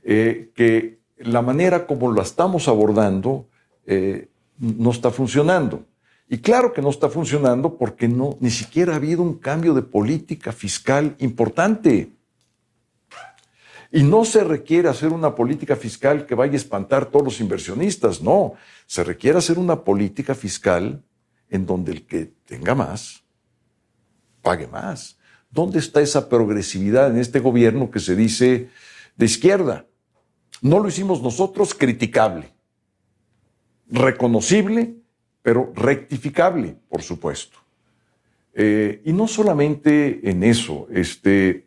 [0.04, 3.48] eh, que la manera como la estamos abordando
[3.86, 4.31] eh,
[4.62, 5.86] no está funcionando.
[6.30, 9.82] Y claro que no está funcionando porque no, ni siquiera ha habido un cambio de
[9.82, 12.14] política fiscal importante.
[13.92, 17.42] Y no se requiere hacer una política fiscal que vaya a espantar a todos los
[17.42, 18.54] inversionistas, no.
[18.86, 21.04] Se requiere hacer una política fiscal
[21.50, 23.24] en donde el que tenga más,
[24.42, 25.18] pague más.
[25.50, 28.70] ¿Dónde está esa progresividad en este gobierno que se dice
[29.18, 29.86] de izquierda?
[30.62, 32.54] No lo hicimos nosotros, criticable,
[33.92, 34.96] reconocible
[35.42, 37.58] pero rectificable, por supuesto.
[38.54, 41.66] Eh, y no solamente en eso, este,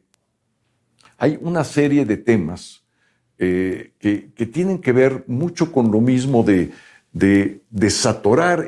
[1.17, 2.83] hay una serie de temas
[3.39, 6.73] eh, que, tienen que ver mucho con lo mismo de,
[7.13, 7.61] de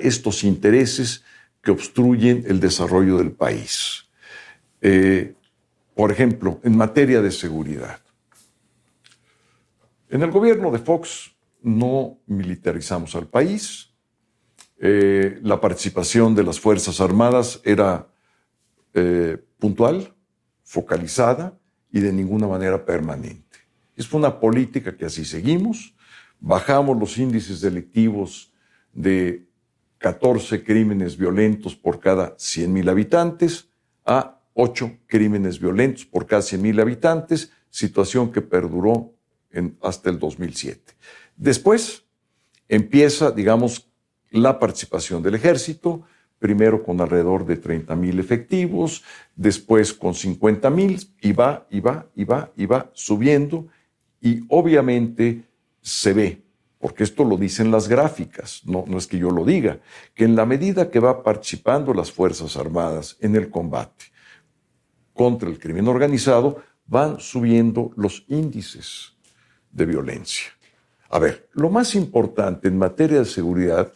[0.02, 1.22] estos intereses
[1.62, 4.06] que obstruyen el desarrollo del país.
[4.80, 5.34] Eh,
[5.94, 8.00] por ejemplo, en materia de seguridad.
[10.10, 11.35] En el gobierno de Fox
[11.66, 13.92] no militarizamos al país,
[14.78, 18.06] eh, la participación de las Fuerzas Armadas era
[18.94, 20.14] eh, puntual,
[20.62, 21.58] focalizada
[21.90, 23.58] y de ninguna manera permanente.
[23.96, 25.96] Es una política que así seguimos.
[26.38, 28.52] Bajamos los índices delictivos
[28.92, 29.48] de
[29.98, 33.70] 14 crímenes violentos por cada 100.000 habitantes
[34.04, 39.16] a 8 crímenes violentos por cada 100.000 habitantes, situación que perduró
[39.82, 40.94] hasta el 2007.
[41.36, 42.04] Después
[42.68, 43.88] empieza, digamos,
[44.30, 46.02] la participación del ejército,
[46.38, 49.02] primero con alrededor de 30 mil efectivos,
[49.34, 53.68] después con 50 mil, y va, y va, y va, y va subiendo,
[54.20, 55.44] y obviamente
[55.80, 56.42] se ve,
[56.78, 59.78] porque esto lo dicen las gráficas, no, no es que yo lo diga,
[60.14, 64.06] que en la medida que va participando las Fuerzas Armadas en el combate
[65.14, 69.14] contra el crimen organizado, van subiendo los índices
[69.72, 70.50] de violencia.
[71.10, 73.92] A ver, lo más importante en materia de seguridad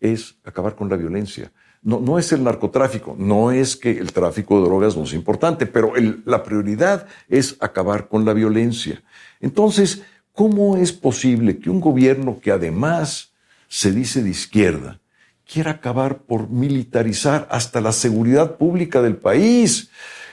[0.00, 1.52] es acabar con la violencia.
[1.82, 5.66] No, no es el narcotráfico, no es que el tráfico de drogas no sea importante,
[5.66, 5.92] pero
[6.24, 9.02] la prioridad es acabar con la violencia.
[9.40, 13.32] Entonces, ¿cómo es posible que un gobierno que además
[13.68, 15.00] se dice de izquierda
[15.44, 19.90] quiera acabar por militarizar hasta la seguridad pública del país?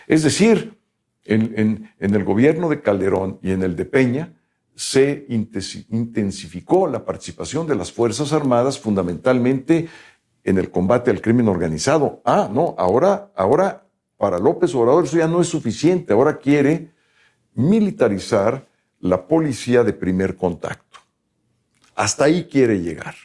[0.08, 0.78] Es decir,
[1.26, 4.34] en, en el gobierno de Calderón y en el de Peña,
[4.80, 9.90] se intensificó la participación de las Fuerzas Armadas fundamentalmente
[10.42, 12.22] en el combate al crimen organizado.
[12.24, 16.94] Ah, no, ahora, ahora para López Obrador eso ya no es suficiente, ahora quiere
[17.56, 18.70] militarizar
[19.02, 21.00] la policía de primer contacto.
[21.94, 23.16] Hasta ahí quiere llegar.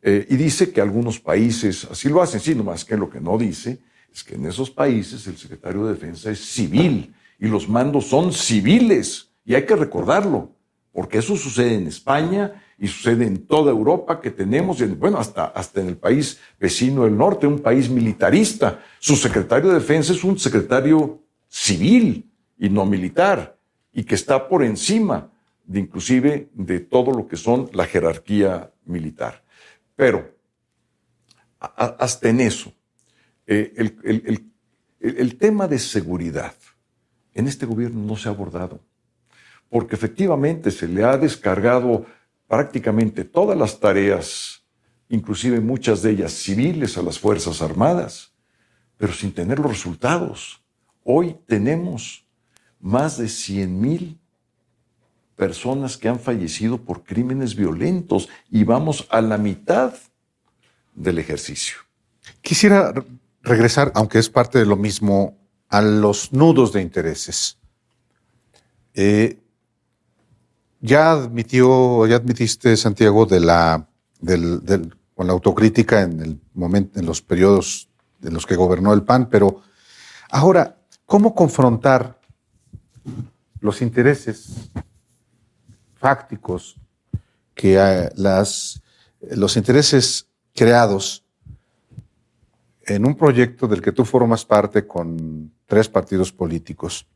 [0.00, 3.36] Eh, y dice que algunos países así lo hacen, sí, nomás que lo que no
[3.36, 8.06] dice es que en esos países el secretario de Defensa es civil y los mandos
[8.06, 9.33] son civiles.
[9.44, 10.52] Y hay que recordarlo,
[10.92, 15.80] porque eso sucede en España y sucede en toda Europa que tenemos, bueno, hasta, hasta
[15.80, 18.82] en el país vecino del norte, un país militarista.
[18.98, 23.58] Su secretario de Defensa es un secretario civil y no militar,
[23.92, 25.30] y que está por encima
[25.64, 29.42] de inclusive de todo lo que son la jerarquía militar.
[29.96, 30.34] Pero
[31.58, 32.72] hasta en eso,
[33.46, 34.50] eh, el,
[35.00, 36.54] el tema de seguridad
[37.34, 38.80] en este gobierno no se ha abordado,
[39.70, 42.06] porque efectivamente se le ha descargado
[42.46, 44.62] prácticamente todas las tareas,
[45.08, 48.32] inclusive muchas de ellas civiles, a las Fuerzas Armadas,
[48.96, 50.62] pero sin tener los resultados.
[51.02, 52.26] Hoy tenemos
[52.80, 54.20] más de 100 mil
[55.36, 59.94] personas que han fallecido por crímenes violentos y vamos a la mitad
[60.94, 61.78] del ejercicio.
[62.40, 62.94] Quisiera
[63.42, 65.36] regresar, aunque es parte de lo mismo,
[65.68, 67.58] a los nudos de intereses.
[68.94, 69.38] Eh,
[70.84, 73.88] ya admitió, ya admitiste, Santiago, de la,
[75.14, 77.88] con la autocrítica en, el momento, en los periodos
[78.22, 79.62] en los que gobernó el PAN, pero
[80.30, 80.76] ahora,
[81.06, 82.20] ¿cómo confrontar
[83.60, 84.70] los intereses
[85.94, 86.76] fácticos
[87.54, 88.82] que eh, las,
[89.22, 91.24] los intereses creados
[92.82, 97.06] en un proyecto del que tú formas parte con tres partidos políticos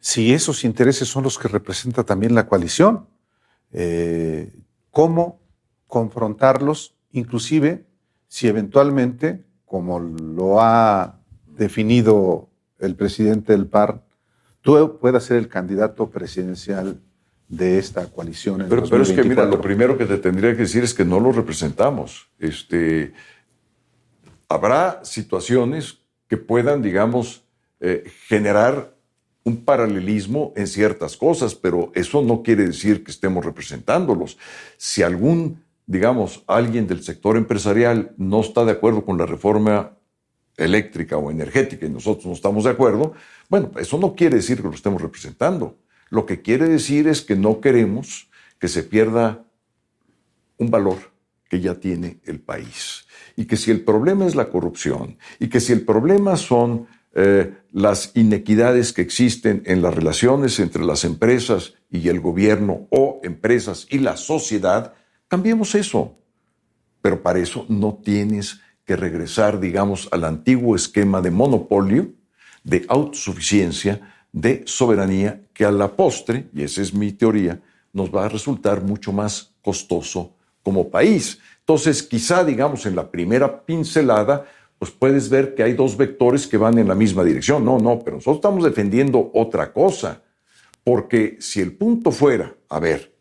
[0.00, 3.06] si esos intereses son los que representa también la coalición,
[3.72, 4.52] eh,
[4.90, 5.40] cómo
[5.86, 7.86] confrontarlos, inclusive
[8.28, 14.04] si eventualmente, como lo ha definido el presidente del PAR,
[14.60, 17.00] tú puedas ser el candidato presidencial
[17.48, 18.66] de esta coalición.
[18.68, 21.18] pero, pero, es que, mira, lo primero que te tendría que decir es que no
[21.18, 22.28] lo representamos.
[22.38, 23.14] Este,
[24.48, 27.44] habrá situaciones que puedan, digamos,
[27.80, 28.97] eh, generar
[29.48, 34.38] un paralelismo en ciertas cosas, pero eso no quiere decir que estemos representándolos.
[34.76, 39.96] Si algún, digamos, alguien del sector empresarial no está de acuerdo con la reforma
[40.56, 43.14] eléctrica o energética y nosotros no estamos de acuerdo,
[43.48, 45.78] bueno, eso no quiere decir que lo estemos representando.
[46.10, 48.28] Lo que quiere decir es que no queremos
[48.58, 49.44] que se pierda
[50.58, 50.98] un valor
[51.48, 53.06] que ya tiene el país.
[53.36, 56.86] Y que si el problema es la corrupción y que si el problema son
[57.20, 63.20] eh, las inequidades que existen en las relaciones entre las empresas y el gobierno o
[63.24, 64.94] empresas y la sociedad,
[65.26, 66.14] cambiemos eso.
[67.02, 72.12] Pero para eso no tienes que regresar, digamos, al antiguo esquema de monopolio,
[72.62, 74.00] de autosuficiencia,
[74.30, 77.60] de soberanía, que a la postre, y esa es mi teoría,
[77.92, 81.40] nos va a resultar mucho más costoso como país.
[81.58, 84.46] Entonces, quizá, digamos, en la primera pincelada,
[84.78, 87.64] pues puedes ver que hay dos vectores que van en la misma dirección.
[87.64, 90.22] No, no, pero nosotros estamos defendiendo otra cosa.
[90.84, 93.12] Porque si el punto fuera, a ver,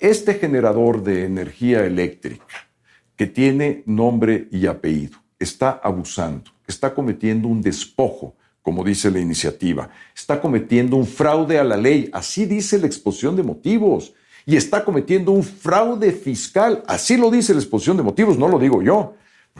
[0.00, 2.68] este generador de energía eléctrica
[3.16, 9.88] que tiene nombre y apellido está abusando, está cometiendo un despojo, como dice la iniciativa,
[10.14, 14.14] está cometiendo un fraude a la ley, así dice la exposición de motivos,
[14.46, 18.58] y está cometiendo un fraude fiscal, así lo dice la exposición de motivos, no lo
[18.58, 19.14] digo yo.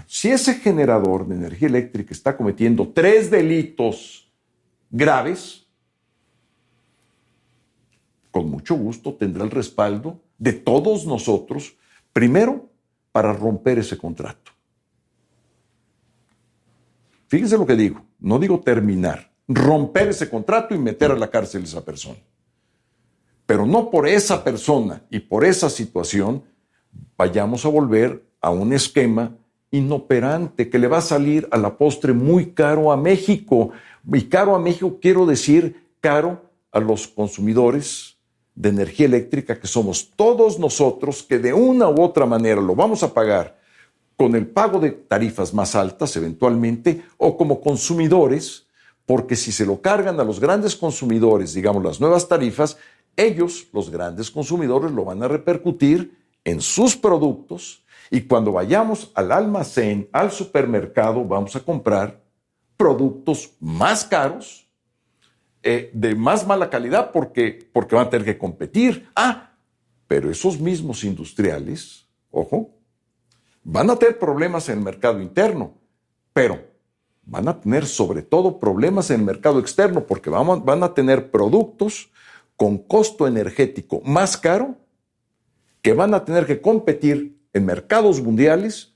[0.06, 4.30] Si ese generador de energía eléctrica está cometiendo tres delitos
[4.90, 5.66] graves,
[8.30, 11.76] con mucho gusto tendrá el respaldo de todos nosotros,
[12.12, 12.68] primero
[13.12, 14.50] para romper ese contrato.
[17.28, 21.62] Fíjense lo que digo, no digo terminar, romper ese contrato y meter a la cárcel
[21.62, 22.18] a esa persona.
[23.46, 26.42] Pero no por esa persona y por esa situación
[27.16, 29.36] vayamos a volver a un esquema
[29.76, 33.70] inoperante que le va a salir a la postre muy caro a México.
[34.12, 38.16] Y caro a México quiero decir caro a los consumidores
[38.54, 43.02] de energía eléctrica que somos todos nosotros que de una u otra manera lo vamos
[43.02, 43.58] a pagar
[44.16, 48.66] con el pago de tarifas más altas eventualmente o como consumidores,
[49.06, 52.76] porque si se lo cargan a los grandes consumidores, digamos las nuevas tarifas,
[53.16, 59.32] ellos, los grandes consumidores, lo van a repercutir en sus productos y cuando vayamos al
[59.32, 62.20] almacén, al supermercado, vamos a comprar
[62.76, 64.68] productos más caros,
[65.62, 69.08] eh, de más mala calidad, porque, porque van a tener que competir.
[69.16, 69.52] Ah,
[70.06, 72.70] pero esos mismos industriales, ojo,
[73.62, 75.74] van a tener problemas en el mercado interno,
[76.32, 76.62] pero
[77.24, 82.10] van a tener sobre todo problemas en el mercado externo, porque van a tener productos
[82.56, 84.76] con costo energético más caro
[85.80, 88.92] que van a tener que competir en mercados mundiales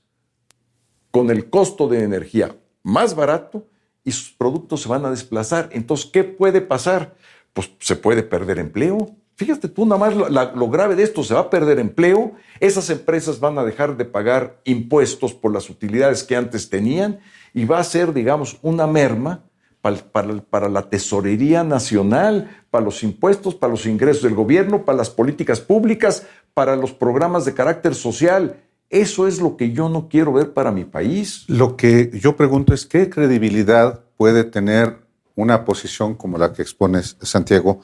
[1.11, 3.67] con el costo de energía más barato
[4.03, 5.69] y sus productos se van a desplazar.
[5.71, 7.15] Entonces, ¿qué puede pasar?
[7.53, 9.15] Pues se puede perder empleo.
[9.35, 12.89] Fíjate tú nada más lo, lo, grave de esto, se va a perder empleo, esas
[12.89, 17.21] empresas van a dejar de pagar impuestos por las utilidades que antes tenían
[17.53, 19.45] y va a ser, digamos, una merma
[19.81, 25.61] para, la tesorería nacional, para los impuestos, para los ingresos del gobierno, para las políticas
[25.61, 26.27] públicas,
[26.59, 28.57] para los programas de carácter social.
[28.89, 31.45] Eso es lo que yo no quiero ver para mi país.
[31.47, 34.97] Lo que yo pregunto es qué credibilidad puede tener
[35.35, 37.79] una posición como la que expones, Santiago,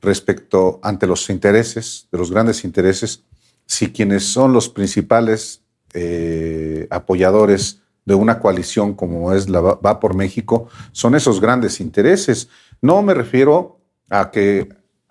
[0.00, 3.24] respecto ante los intereses, de los grandes intereses,
[3.66, 10.14] si quienes son los principales eh, apoyadores de una coalición como es la Va por
[10.14, 12.48] México son esos grandes intereses.
[12.80, 14.68] No me refiero a que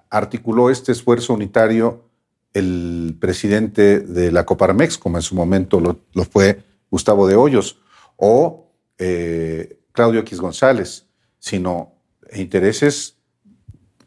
[0.10, 2.09] articuló este esfuerzo unitario
[2.54, 7.80] el presidente de la Coparmex, como en su momento lo, fue Gustavo de Hoyos,
[8.16, 11.08] o eh, Claudio X González,
[11.40, 11.94] sino
[12.34, 13.18] intereses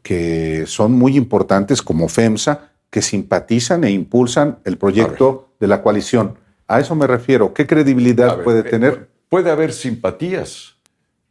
[0.02, 6.38] que son muy importantes como FEMSA, que simpatizan e impulsan el proyecto de la coalición.
[6.66, 7.54] A eso me refiero.
[7.54, 9.08] ¿Qué credibilidad puede eh, tener?
[9.28, 10.76] Puede haber simpatías,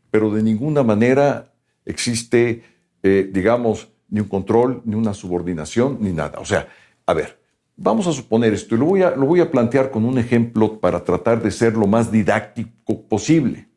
[0.10, 1.54] pero de ninguna manera
[1.86, 2.64] existe,
[3.04, 6.40] eh, digamos, ni un control, ni una subordinación, ni nada.
[6.40, 6.68] O sea,
[7.12, 7.38] a ver,
[7.76, 10.80] vamos a suponer esto y lo voy a, lo voy a plantear con un ejemplo
[10.80, 13.68] para tratar de ser lo más didáctico posible.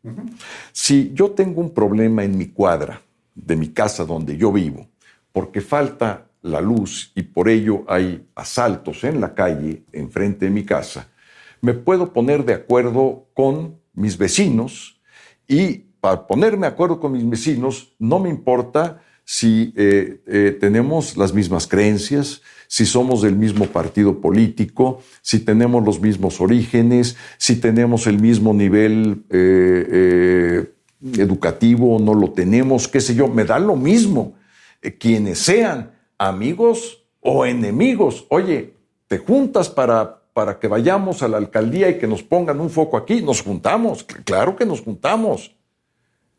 [0.73, 3.03] Si yo tengo un problema en mi cuadra
[3.35, 4.87] de mi casa donde yo vivo,
[5.33, 10.65] porque falta la luz y por ello hay asaltos en la calle enfrente de mi
[10.65, 11.09] casa,
[11.61, 15.01] me puedo poner de acuerdo con mis vecinos
[15.49, 21.17] y para ponerme de acuerdo con mis vecinos no me importa si eh, eh, tenemos
[21.17, 27.57] las mismas creencias, si somos del mismo partido político, si tenemos los mismos orígenes, si
[27.57, 30.73] tenemos el mismo nivel eh,
[31.17, 34.35] educativo o no lo tenemos, qué sé yo, me da lo mismo.
[34.99, 38.75] quienes sean amigos o enemigos, oye,
[39.09, 42.97] te juntas para para que vayamos a la alcaldía y que nos pongan un foco
[42.97, 43.23] aquí.
[43.23, 45.55] Nos juntamos, claro que nos juntamos.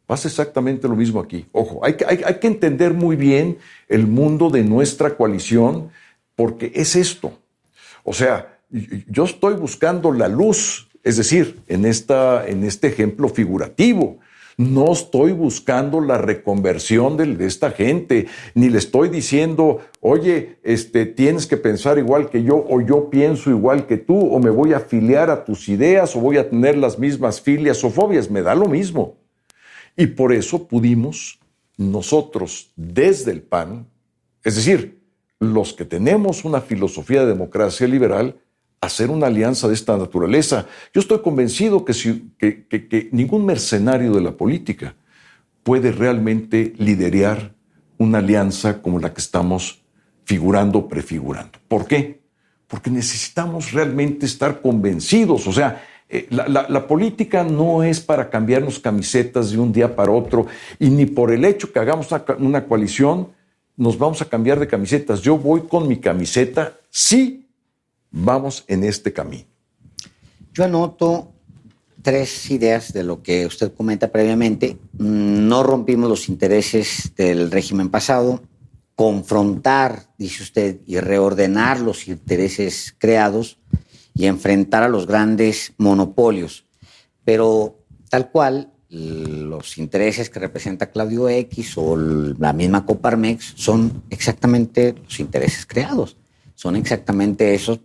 [0.05, 1.47] Pasa exactamente lo mismo aquí.
[1.51, 5.89] Ojo, hay que, entender muy bien el mundo de nuestra coalición
[6.35, 7.39] porque es esto.
[8.03, 14.19] O sea, yo estoy buscando la luz, es decir, en, esta, en este ejemplo figurativo.
[14.57, 21.45] No estoy buscando la reconversión de, esta gente, ni le estoy diciendo, oye, este, tienes
[21.45, 24.77] que pensar igual que yo, o yo pienso igual que tú, o me voy a
[24.77, 28.55] afiliar a tus ideas, o voy a tener las mismas filias o fobias, me da
[28.55, 29.17] lo mismo.
[29.97, 31.39] Y por eso pudimos
[31.77, 33.87] nosotros, desde el PAN,
[34.43, 34.99] es decir,
[35.39, 38.39] los que tenemos una filosofía de democracia liberal,
[38.81, 40.67] hacer una alianza de esta naturaleza.
[40.93, 44.95] Yo estoy convencido que, ningún mercenario de la política
[45.63, 47.53] puede realmente liderar
[47.97, 49.83] una alianza como la que estamos
[50.25, 51.59] figurando, prefigurando.
[51.67, 52.21] ¿Por qué?
[52.67, 55.47] Porque necesitamos realmente estar convencidos.
[55.47, 55.83] O sea,
[56.15, 60.47] eh, la, política no es para cambiarnos camisetas de un día para otro
[60.79, 62.07] y ni por el hecho que hagamos
[62.39, 63.29] una coalición
[63.77, 65.21] nos vamos a cambiar de camisetas.
[65.21, 67.47] Yo voy con mi camiseta, sí
[68.11, 69.45] vamos en este camino.
[70.53, 71.33] Yo anoto
[72.01, 74.77] tres ideas de lo que usted comenta previamente.
[74.97, 78.41] No rompimos los intereses del régimen pasado,
[78.95, 83.57] confrontar, dice usted, y reordenar los intereses creados
[84.15, 86.65] y enfrentar a los grandes monopolios.
[87.23, 94.95] Pero tal cual, los intereses que representa Claudio X o la misma Coparmex son exactamente
[95.03, 96.17] los intereses creados.
[96.55, 97.81] Son exactamente esos.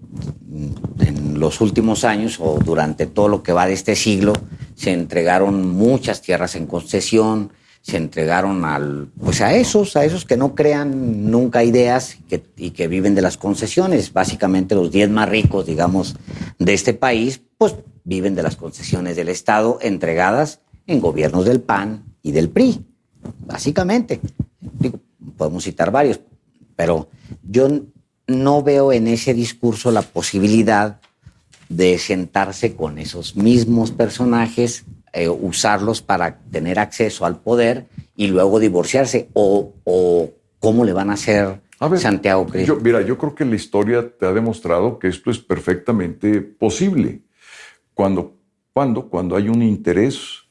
[1.00, 4.32] En los últimos años o durante todo lo que va de este siglo
[4.76, 7.52] se entregaron muchas tierras en concesión,
[7.82, 12.18] se entregaron al, pues a esos, a esos que no crean nunca ideas
[12.56, 14.12] y que, viven de las concesiones.
[14.12, 16.16] Básicamente los 10 más ricos, digamos,
[16.58, 22.04] de este país, pues viven de las concesiones del Estado entregadas en gobiernos del PAN
[22.22, 22.84] y del PRI,
[23.46, 24.20] básicamente.
[25.36, 26.20] podemos citar varios,
[26.76, 27.08] pero
[27.42, 27.68] yo
[28.26, 31.00] no veo en ese discurso la posibilidad
[31.70, 37.86] de sentarse con esos mismos personajes, eh, usarlos para tener acceso al poder
[38.16, 39.28] y luego divorciarse.
[39.32, 39.72] O,
[40.58, 42.70] cómo le van a hacer a Santiago Cris.
[42.82, 47.22] mira, yo creo que la historia te ha demostrado que esto es perfectamente posible.
[47.94, 48.36] Cuando,
[48.74, 50.44] cuando, cuando hay un interés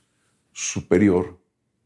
[0.52, 1.38] superior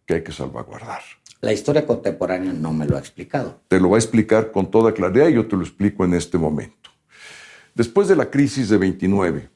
[0.06, 1.02] que hay que salvaguardar.
[1.42, 3.60] La historia contemporánea no me lo ha explicado.
[3.68, 6.38] Te lo va a explicar con toda claridad y yo te lo explico en este
[6.38, 6.90] momento.
[7.76, 9.50] Después de la crisis de 29,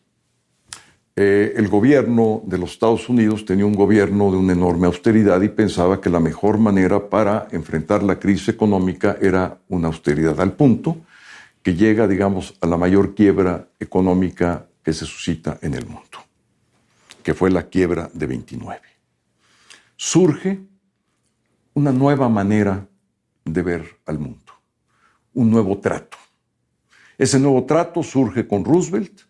[1.18, 5.50] eh, el gobierno de los Estados Unidos tenía un gobierno de una enorme austeridad y
[5.50, 10.98] pensaba que la mejor manera para enfrentar la crisis económica era una austeridad al punto
[11.62, 16.20] que llega, digamos, a la mayor quiebra económica que se suscita en el mundo,
[17.22, 18.98] que fue la quiebra de 29
[19.98, 20.64] surge
[21.74, 22.88] una nueva manera
[23.44, 24.54] de ver al mundo,
[25.34, 26.18] un nuevo trato.
[27.18, 29.22] Ese nuevo trato surge con Roosevelt.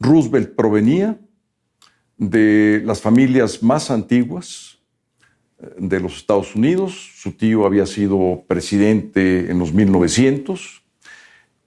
[0.00, 1.18] Roosevelt provenía
[2.16, 4.78] de las familias más antiguas
[5.58, 7.12] eh, de los Estados Unidos.
[7.16, 10.82] Su tío había sido presidente en los 1900.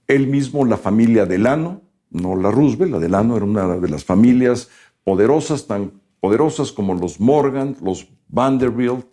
[0.07, 4.69] Él mismo, la familia Delano, no la Roosevelt, la Delano era una de las familias
[5.03, 9.05] poderosas, tan poderosas como los Morgan, los Vanderbilt,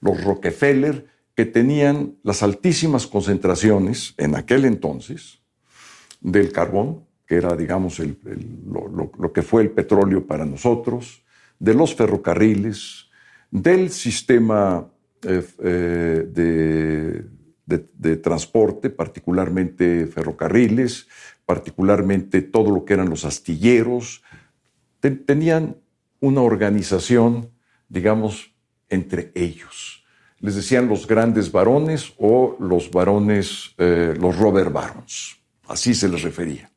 [0.00, 5.40] los Rockefeller, que tenían las altísimas concentraciones en aquel entonces
[6.20, 7.06] del carbón,
[7.36, 11.22] era, digamos, lo, que fue el petróleo para nosotros,
[11.58, 13.08] de los ferrocarriles,
[13.50, 14.86] del sistema
[15.22, 17.24] eh, eh,
[17.66, 21.08] de, transporte, particularmente ferrocarriles,
[21.46, 24.22] particularmente todo lo que eran los astilleros,
[25.00, 25.76] tenían
[26.20, 27.50] una organización,
[27.88, 28.54] digamos,
[28.88, 30.04] entre ellos.
[30.40, 35.38] Les decían los grandes varones o los varones, eh, los Robert Barons.
[35.68, 36.71] Así se les refería.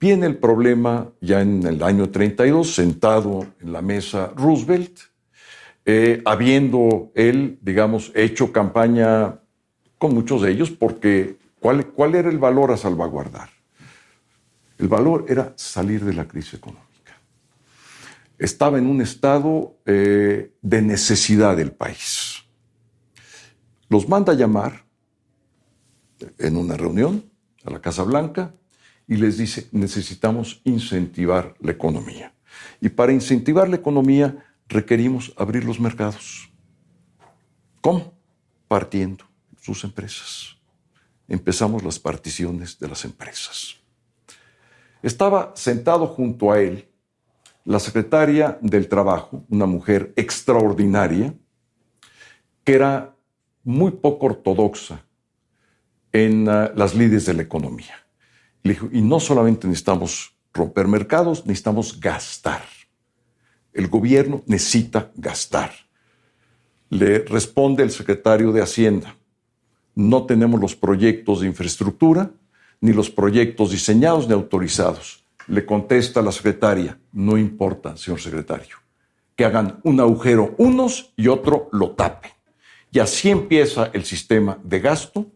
[0.00, 4.98] Viene el problema ya en el año 32, sentado en la mesa Roosevelt,
[5.84, 9.40] eh, habiendo él, digamos, hecho campaña
[9.98, 13.50] con muchos de ellos, porque ¿cuál, ¿cuál era el valor a salvaguardar?
[14.78, 16.90] El valor era salir de la crisis económica
[18.40, 22.42] estaba en un estado eh, de necesidad del país.
[23.90, 24.86] Los manda a llamar
[26.38, 27.30] en una reunión
[27.64, 28.54] a la Casa Blanca
[29.10, 32.32] y les dice, necesitamos incentivar la economía.
[32.80, 34.38] Y para incentivar la economía
[34.68, 36.48] requerimos abrir los mercados.
[37.80, 38.14] ¿Cómo?
[38.68, 39.24] Partiendo
[39.60, 40.56] sus empresas.
[41.26, 43.74] Empezamos las particiones de las empresas.
[45.02, 46.88] Estaba sentado junto a él
[47.64, 51.34] la secretaria del Trabajo, una mujer extraordinaria,
[52.62, 53.16] que era
[53.64, 55.04] muy poco ortodoxa
[56.12, 57.96] en ah, las lides de la economía.
[58.62, 62.62] Y no solamente necesitamos romper mercados, necesitamos gastar.
[63.72, 65.72] El gobierno necesita gastar.
[66.90, 69.16] Le responde el secretario de Hacienda,
[69.94, 72.30] no tenemos los proyectos de infraestructura,
[72.80, 78.76] ni los proyectos diseñados ni autorizados le contesta la secretaria, no importa, señor secretario,
[79.34, 82.30] que hagan un agujero unos y otro lo tapen.
[82.92, 85.26] Y así empieza el sistema de gasto,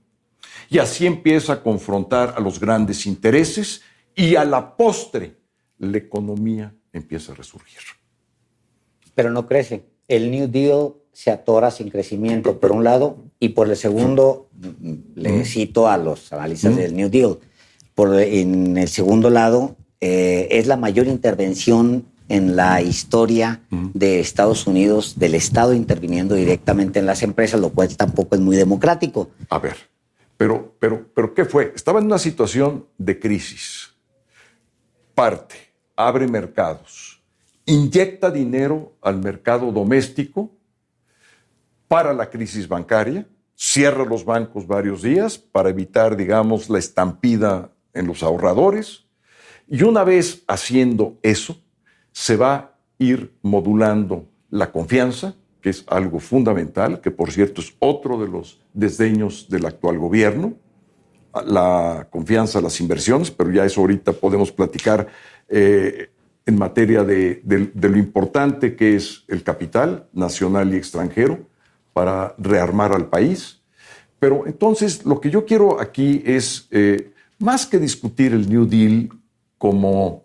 [0.70, 3.82] y así empieza a confrontar a los grandes intereses,
[4.14, 5.36] y a la postre
[5.78, 7.80] la economía empieza a resurgir.
[9.14, 9.84] Pero no crece.
[10.08, 14.48] El New Deal se atora sin crecimiento, por un lado, y por el segundo,
[15.14, 17.38] le cito a los analistas del New Deal.
[17.94, 24.66] Por, en el segundo lado, eh, es la mayor intervención en la historia de Estados
[24.66, 29.30] Unidos, del Estado interviniendo directamente en las empresas, lo cual tampoco es muy democrático.
[29.50, 29.76] A ver,
[30.36, 31.72] pero, pero, pero ¿qué fue?
[31.74, 33.94] Estaba en una situación de crisis.
[35.14, 35.54] Parte,
[35.96, 37.22] abre mercados,
[37.66, 40.50] inyecta dinero al mercado doméstico
[41.86, 48.06] para la crisis bancaria, cierra los bancos varios días para evitar, digamos, la estampida en
[48.06, 49.04] los ahorradores.
[49.68, 51.60] Y una vez haciendo eso,
[52.12, 55.34] se va a ir modulando la confianza,
[55.64, 60.52] que es algo fundamental, que por cierto es otro de los desdeños del actual gobierno,
[61.46, 65.08] la confianza, las inversiones, pero ya eso ahorita podemos platicar
[65.48, 66.10] eh,
[66.44, 67.40] en materia de,
[67.80, 71.48] lo importante que es el capital nacional y extranjero
[71.94, 73.62] para rearmar al país.
[74.18, 79.08] Pero entonces lo que yo quiero aquí es, eh, más que discutir el New Deal
[79.56, 80.24] como,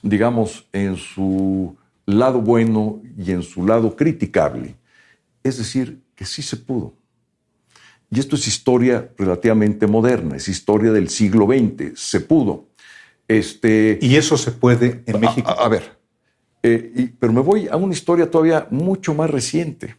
[0.00, 1.76] digamos, en su
[2.06, 4.76] lado bueno y en su lado criticable,
[5.42, 6.94] es decir, que sí se pudo.
[8.10, 12.68] Y esto es historia relativamente moderna, es historia del siglo XX, se pudo.
[13.26, 15.50] Este, ¿Y eso se puede en México?
[15.50, 15.98] A, ver,
[16.62, 19.96] eh, pero me voy a una historia todavía mucho más reciente.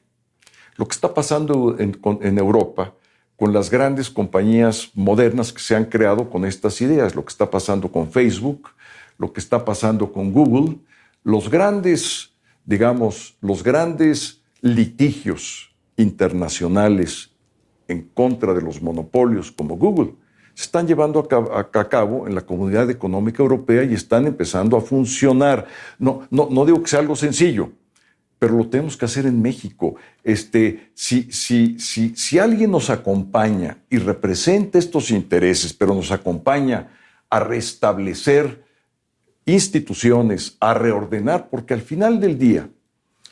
[0.77, 2.93] Lo que está pasando en, en Europa
[3.35, 7.49] con las grandes compañías modernas que se han creado con estas ideas, lo que está
[7.49, 8.69] pasando con Facebook,
[9.17, 10.77] lo que está pasando con Google,
[11.25, 12.33] los grandes,
[12.65, 17.31] digamos, los grandes litigios internacionales
[17.87, 20.13] en contra de los monopolios como Google
[20.53, 25.65] se están llevando a cabo, en la Comunidad Económica Europea y están empezando a funcionar.
[25.99, 27.71] No, no, no digo que sea algo sencillo,
[28.39, 29.95] pero lo tenemos que hacer en México.
[30.23, 36.89] Este, si, si, si, si alguien nos acompaña y representa estos intereses, pero nos acompaña
[37.29, 38.64] a restablecer
[39.45, 42.69] instituciones, a reordenar, porque al final del día,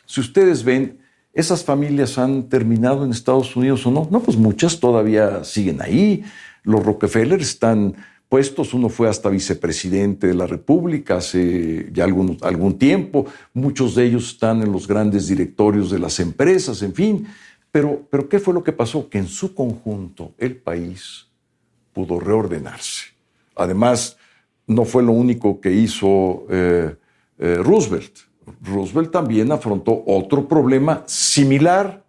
[0.05, 0.99] si ustedes ven,
[1.33, 4.07] esas familias han terminado en Estados Unidos o no.
[4.11, 6.23] No, pues muchas todavía siguen ahí.
[6.63, 7.95] Los Rockefeller están
[8.29, 14.05] puestos, uno fue hasta vicepresidente de la República hace ya algún, algún tiempo, muchos de
[14.05, 17.27] ellos están en los grandes directorios de las empresas, en fin.
[17.71, 19.07] Pero, pero ¿qué fue lo que pasó?
[19.07, 21.27] Que en su conjunto el país
[21.93, 23.05] pudo reordenarse.
[23.55, 24.17] Además,
[24.67, 26.95] no fue lo único que hizo eh,
[27.37, 28.19] eh, Roosevelt.
[28.61, 32.03] Roosevelt también afrontó otro problema similar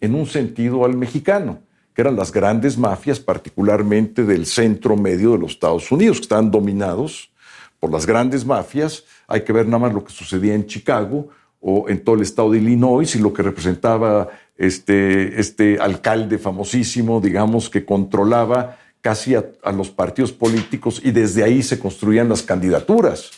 [0.00, 1.60] en un sentido al mexicano,
[1.94, 6.50] que eran las grandes mafias, particularmente del centro medio de los Estados Unidos, que estaban
[6.50, 7.32] dominados
[7.80, 9.04] por las grandes mafias.
[9.26, 11.28] Hay que ver nada más lo que sucedía en Chicago
[11.60, 17.20] o en todo el estado de Illinois y lo que representaba este, este alcalde famosísimo,
[17.20, 23.30] digamos, que controlaba casi a, los partidos políticos y desde ahí se construían las candidaturas.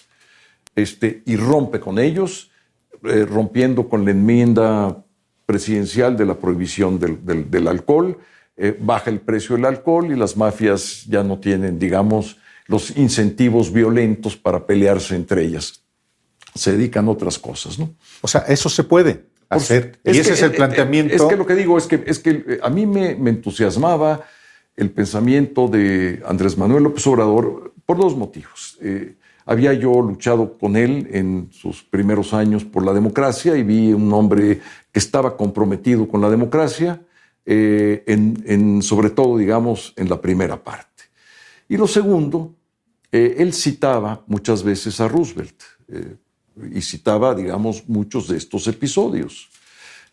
[0.75, 2.51] Este, y rompe con ellos,
[3.05, 5.05] eh, rompiendo con la enmienda
[5.45, 8.17] presidencial de la prohibición del, alcohol,
[8.57, 13.71] eh, baja el precio del alcohol y las mafias ya no tienen, digamos, los incentivos
[13.71, 15.83] violentos para pelearse entre ellas.
[16.55, 17.91] Se dedican a otras cosas, ¿no?
[18.23, 19.99] O sea, eso se puede hacer.
[20.03, 21.15] y ese es el eh, planteamiento.
[21.15, 24.25] Es que lo que digo es que, es que a mí me, me entusiasmaba
[24.79, 28.79] el pensamiento de Andrés Manuel López Obrador por dos motivos.
[28.81, 33.93] Eh, había yo luchado con él en sus primeros años por la democracia y vi
[33.93, 34.61] un hombre
[34.93, 37.03] que estaba comprometido con la democracia,
[37.45, 38.05] eh,
[38.81, 41.05] sobre todo, digamos, en la primera parte.
[41.69, 42.55] Y lo segundo,
[43.11, 45.61] eh, él citaba muchas veces a Roosevelt
[46.73, 49.49] y citaba, digamos, muchos de estos episodios.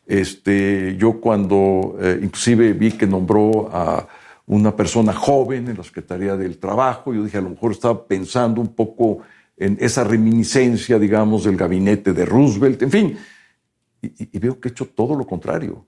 [0.07, 4.07] Este, yo cuando inclusive vi que nombró a
[4.48, 7.14] una persona joven en la Secretaría del Trabajo.
[7.14, 9.20] Yo dije, a lo mejor estaba pensando un poco
[9.58, 13.18] en esa reminiscencia, digamos, del gabinete de Roosevelt, en fin.
[14.02, 15.86] Y, veo que he hecho todo lo contrario.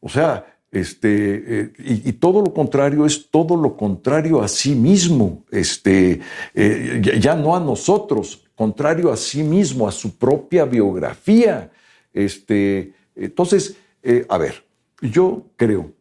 [0.00, 5.44] O sea, este, eh, y, todo lo contrario es todo lo contrario a sí mismo,
[5.50, 6.20] este,
[6.54, 11.70] eh, ya, no a nosotros, contrario a sí mismo, a su propia biografía.
[12.12, 14.64] Este, entonces, eh, a ver,
[15.00, 15.92] yo creo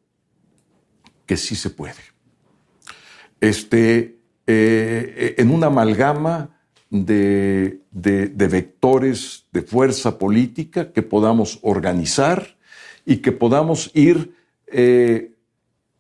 [1.29, 2.01] que sí se puede.
[3.39, 4.17] Este,
[4.47, 6.59] eh, en una amalgama
[6.89, 12.57] de, vectores de fuerza política que podamos organizar
[13.05, 14.33] y que podamos ir
[14.65, 15.35] eh,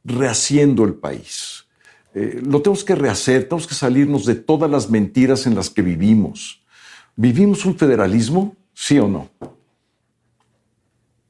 [0.03, 1.67] rehaciendo el país.
[2.15, 5.83] Eh, lo tenemos que rehacer, tenemos que salirnos de todas las mentiras en las que
[5.83, 6.63] vivimos.
[7.15, 8.55] ¿Vivimos un federalismo?
[8.73, 9.29] ¿Sí o no?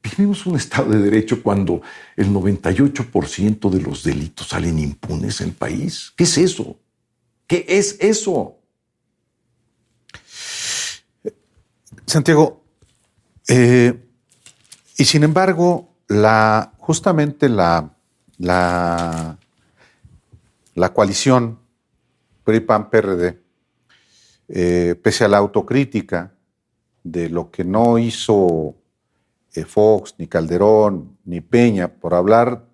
[0.02, 1.82] ¿Vivimos un Estado de Derecho cuando
[2.16, 6.12] el 98% de los delitos salen impunes en el país?
[6.16, 6.78] ¿Qué es eso?
[7.46, 8.56] ¿Qué es eso?
[12.06, 12.64] Santiago,
[13.48, 14.08] eh,
[14.96, 17.94] y sin embargo, la, justamente la,
[18.38, 19.36] la,
[20.92, 21.58] coalición
[22.44, 23.38] PRI-PAN-PRD,
[24.48, 26.32] eh, pese a la autocrítica
[27.04, 28.74] de lo que no hizo
[29.66, 32.66] Fox, ni Calderón, ni Peña, por hablar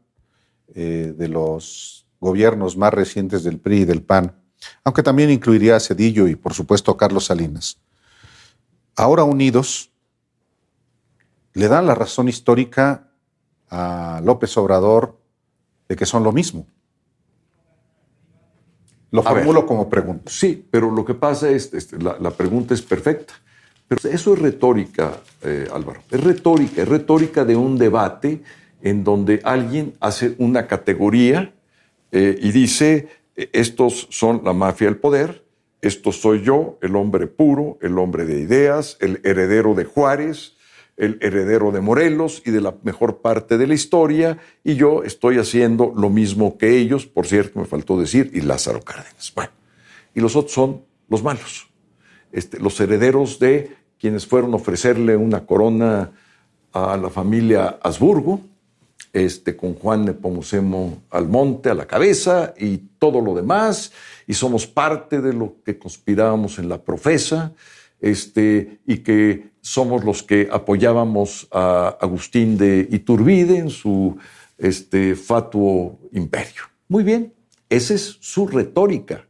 [0.75, 4.35] eh, de los gobiernos más recientes del PRI y del PAN,
[4.85, 7.79] aunque también incluiría a Cedillo y por supuesto a Carlos Salinas,
[8.95, 9.91] ahora unidos,
[11.55, 13.11] le dan la razón histórica
[13.71, 15.19] a López Obrador
[15.89, 16.67] de que son lo mismo.
[19.11, 20.31] Lo formulo como pregunta.
[20.31, 23.35] Sí, pero lo que pasa es, este, la, pregunta es perfecta.
[23.89, 26.03] Pero eso es retórica, eh, Álvaro.
[26.11, 28.43] Es retórica, es retórica de un debate
[28.83, 31.55] en donde alguien hace una categoría
[32.13, 35.45] eh, y dice, e, estos son la mafia del poder,
[35.83, 40.57] esto soy yo, el hombre puro, el hombre de ideas, el heredero de Juárez,
[40.97, 45.39] el heredero de Morelos y de la mejor parte de la historia, y yo estoy
[45.39, 49.33] haciendo lo mismo que ellos, por cierto, me faltó decir, y Lázaro Cárdenas.
[49.35, 49.53] Bueno,
[50.15, 51.69] y los otros son los malos,
[52.37, 56.13] este, los herederos de quienes fueron a ofrecerle una corona
[56.73, 58.41] a la familia Habsburgo,
[59.15, 63.91] este, con Juan Nepomucemo al monte, a la cabeza, y todo lo demás,
[64.27, 67.55] y somos parte de lo que conspirábamos en la profesa,
[68.03, 74.19] este, y que somos los que apoyábamos a Agustín de Iturbide en su
[74.59, 76.65] este, fatuo imperio.
[76.89, 77.33] Muy bien,
[77.71, 79.27] esa es su retórica.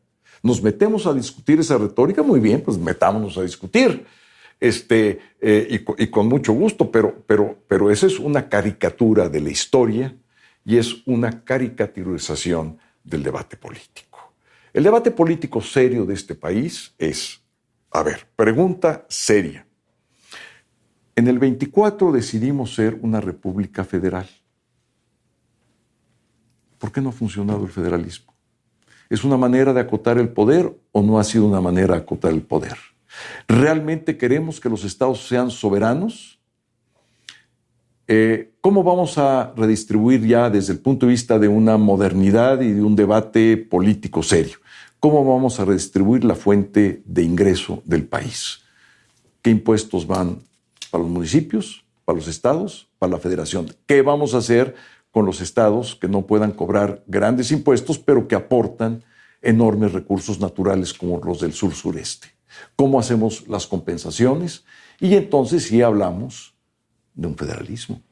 [0.47, 4.07] Nos metemos a discutir esa retórica, muy bien, pues metámonos a discutir.
[4.61, 9.51] Este, eh, y, con mucho gusto, pero, pero, pero esa es una caricatura de la
[9.51, 10.15] historia
[10.65, 14.33] y es una caricaturización del debate político.
[14.73, 17.41] El debate político serio de este país es
[17.91, 19.67] a ver, pregunta seria.
[21.17, 24.29] En el 24 decidimos ser una república federal.
[26.79, 28.36] ¿Por qué no ha funcionado el federalismo?
[29.09, 32.33] ¿Es una manera de acotar el poder o no ha sido una manera de acotar
[32.33, 32.77] el poder?
[33.49, 36.41] ¿Realmente queremos que los estados sean soberanos?
[38.09, 42.73] Eh, ¿Cómo vamos a redistribuir ya desde el punto de vista de una modernidad y
[42.73, 44.59] de un debate político serio?
[45.01, 48.61] ¿Cómo vamos a redistribuir la fuente de ingreso del país?
[49.43, 50.41] ¿Qué impuestos van
[50.91, 53.67] para los municipios, para los estados, para la federación?
[53.87, 54.75] ¿Qué vamos a hacer
[55.17, 59.03] con los estados que no puedan cobrar grandes impuestos, pero que aportan
[59.41, 62.29] enormes recursos naturales como los del sur-sureste?
[62.77, 64.67] ¿Cómo hacemos las compensaciones?
[65.01, 66.55] Y entonces sí hablamos
[67.15, 68.03] de un federalismo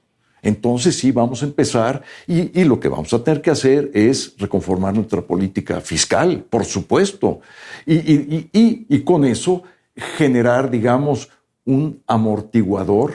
[0.41, 4.95] entonces sí vamos a empezar y, lo que vamos a tener que hacer es reconformar
[4.95, 7.41] nuestra política fiscal, por supuesto,
[7.87, 9.63] y, y con eso
[9.97, 11.31] generar, digamos,
[11.65, 13.15] un amortiguador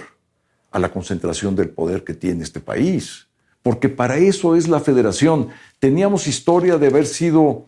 [0.72, 3.29] a la concentración del poder que tiene este país.
[3.62, 5.50] Porque para eso es la federación.
[5.80, 7.68] Teníamos historia de haber sido,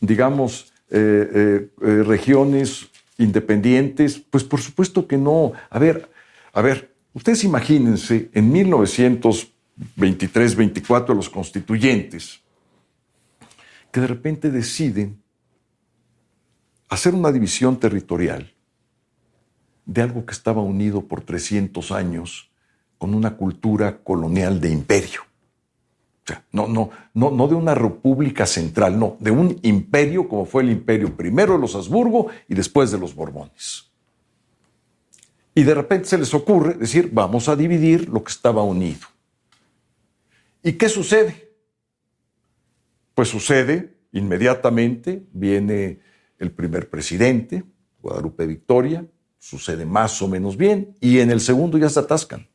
[0.00, 2.88] digamos, eh, eh, eh, regiones
[3.18, 4.18] independientes.
[4.18, 5.52] Pues por supuesto que no.
[5.70, 6.10] A ver,
[6.52, 12.40] a ver, Ustedes imagínense en 1923-24 los constituyentes
[13.90, 15.20] que de repente deciden
[16.88, 18.54] hacer una división territorial
[19.84, 22.50] de algo que estaba unido por 300 años
[22.96, 25.20] con una cultura colonial de imperio.
[26.24, 30.44] O sea, no, no, no, no de una república central, no, de un imperio como
[30.44, 33.90] fue el imperio primero de los Habsburgo y después de los Borbones.
[35.54, 39.06] Y de repente se les ocurre decir, vamos a dividir lo que estaba unido.
[40.62, 41.50] ¿Y qué sucede?
[43.14, 46.00] Pues sucede inmediatamente, viene
[46.38, 47.64] el primer presidente,
[48.00, 49.04] Guadalupe Victoria,
[49.38, 52.48] sucede más o menos bien, y en el segundo ya se atascan.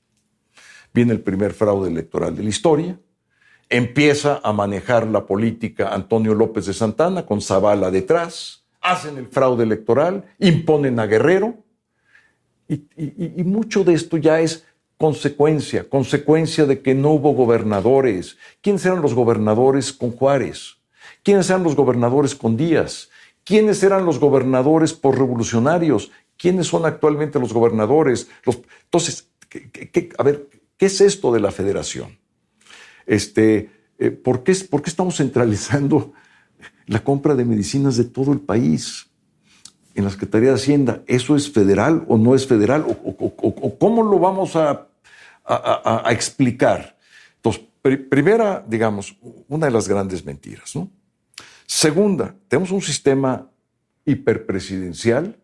[0.94, 3.00] Viene el primer fraude electoral de la historia,
[3.70, 9.64] empieza a manejar la política Antonio López de Santana con Zavala detrás, hacen el fraude
[9.64, 11.56] electoral, imponen a Guerrero,
[12.70, 14.66] y, mucho de esto ya es
[14.98, 18.38] consecuencia, consecuencia de que no hubo gobernadores.
[18.62, 20.78] ¿Quiénes eran los gobernadores con Juárez?
[21.24, 23.10] ¿Quiénes eran los gobernadores con Díaz?
[23.46, 26.12] ¿Quiénes eran los gobernadores por revolucionarios?
[26.38, 28.28] ¿Quiénes son actualmente los gobernadores?
[28.46, 29.30] entonces,
[30.18, 30.48] a ver,
[30.78, 32.18] ¿qué es esto de la federación?
[33.08, 36.14] Este, eh, ¿por, qué, ¿Por qué estamos centralizando
[36.86, 39.08] la compra de medicinas de todo el país?
[39.98, 42.86] en la Secretaría de Hacienda, ¿eso es federal o no es federal?
[42.88, 44.90] ¿O, cómo lo vamos a,
[46.12, 46.96] explicar?
[47.38, 50.76] Entonces, primera, digamos, una de las grandes mentiras.
[50.76, 50.92] ¿no?
[51.66, 53.50] Segunda, tenemos un sistema
[54.06, 55.36] hiperpresidencial.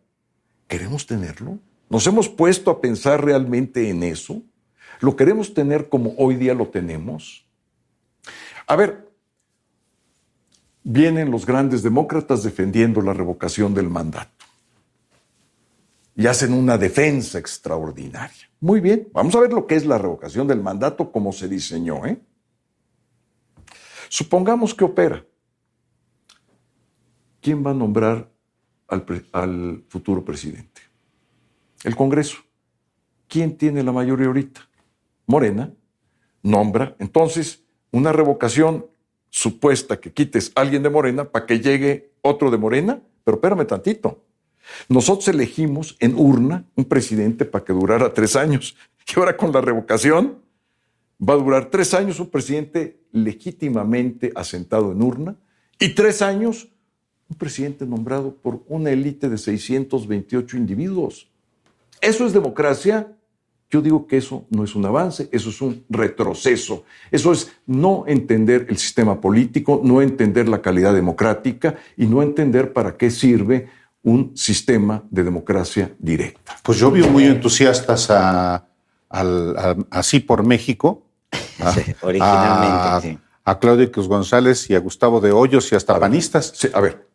[0.68, 1.58] ¿Queremos tenerlo?
[1.90, 4.44] ¿Nos hemos puesto a pensar realmente en eso?
[5.00, 7.48] ¿Lo queremos tener como hoy día lo tenemos?
[8.68, 9.10] A ver,
[10.84, 14.46] vienen los grandes demócratas defendiendo la revocación del mandato
[16.16, 18.50] y hacen una defensa extraordinaria.
[18.60, 22.06] Muy bien, vamos a ver lo que es la revocación del mandato como se diseñó.
[22.06, 22.22] ¿eh?
[24.10, 25.26] Supongamos que opera.
[27.42, 28.30] ¿Quién va a nombrar
[28.88, 30.82] al, al futuro presidente?
[31.84, 32.38] El Congreso.
[33.28, 34.62] ¿Quién tiene la mayoría ahorita?
[35.26, 35.74] Morena.
[36.44, 36.96] Nombra.
[37.00, 37.63] Entonces,
[37.94, 38.88] una revocación
[39.30, 43.66] supuesta que quites a alguien de Morena para que llegue otro de Morena, pero espérame
[43.66, 44.24] tantito.
[44.90, 48.76] Nosotros elegimos en urna un presidente para que durara tres años.
[49.06, 50.40] Y ahora con la revocación
[51.22, 55.36] va a durar tres años un presidente legítimamente asentado en urna
[55.78, 56.70] y tres años
[57.30, 61.28] un presidente nombrado por una élite de 628 individuos.
[62.00, 63.12] ¿Eso es democracia?
[63.74, 66.84] Yo digo que eso no es un avance, eso es un retroceso.
[67.10, 72.72] Eso es no entender el sistema político, no entender la calidad democrática y no entender
[72.72, 73.70] para qué sirve
[74.04, 76.56] un sistema de democracia directa.
[76.62, 78.64] Pues yo vi muy entusiastas a,
[79.90, 81.08] así por México.
[82.04, 86.54] originalmente, a, Claudio Cruz González y a Gustavo de Hoyos y hasta panistas.
[86.74, 87.08] a ver,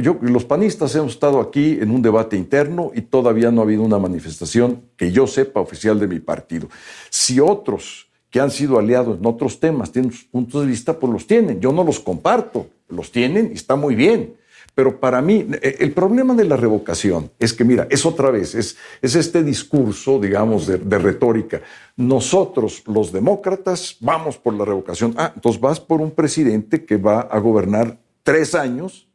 [0.00, 3.82] yo, los panistas hemos estado aquí en un debate interno y todavía no ha habido
[3.82, 6.68] una manifestación que yo sepa oficial de mi partido.
[7.10, 11.12] Si otros que han sido aliados en otros temas tienen sus puntos de vista, pues
[11.12, 11.60] los tienen.
[11.60, 14.36] Yo no los comparto, los tienen y está muy bien.
[14.74, 18.54] Pero para mí, eh, el problema de la revocación es que, mira, es otra vez,
[18.54, 21.60] es, es este discurso, digamos, de, retórica.
[21.96, 25.14] Nosotros, los demócratas, vamos por la revocación.
[25.18, 29.08] Ah, entonces vas por un presidente que va a gobernar tres años,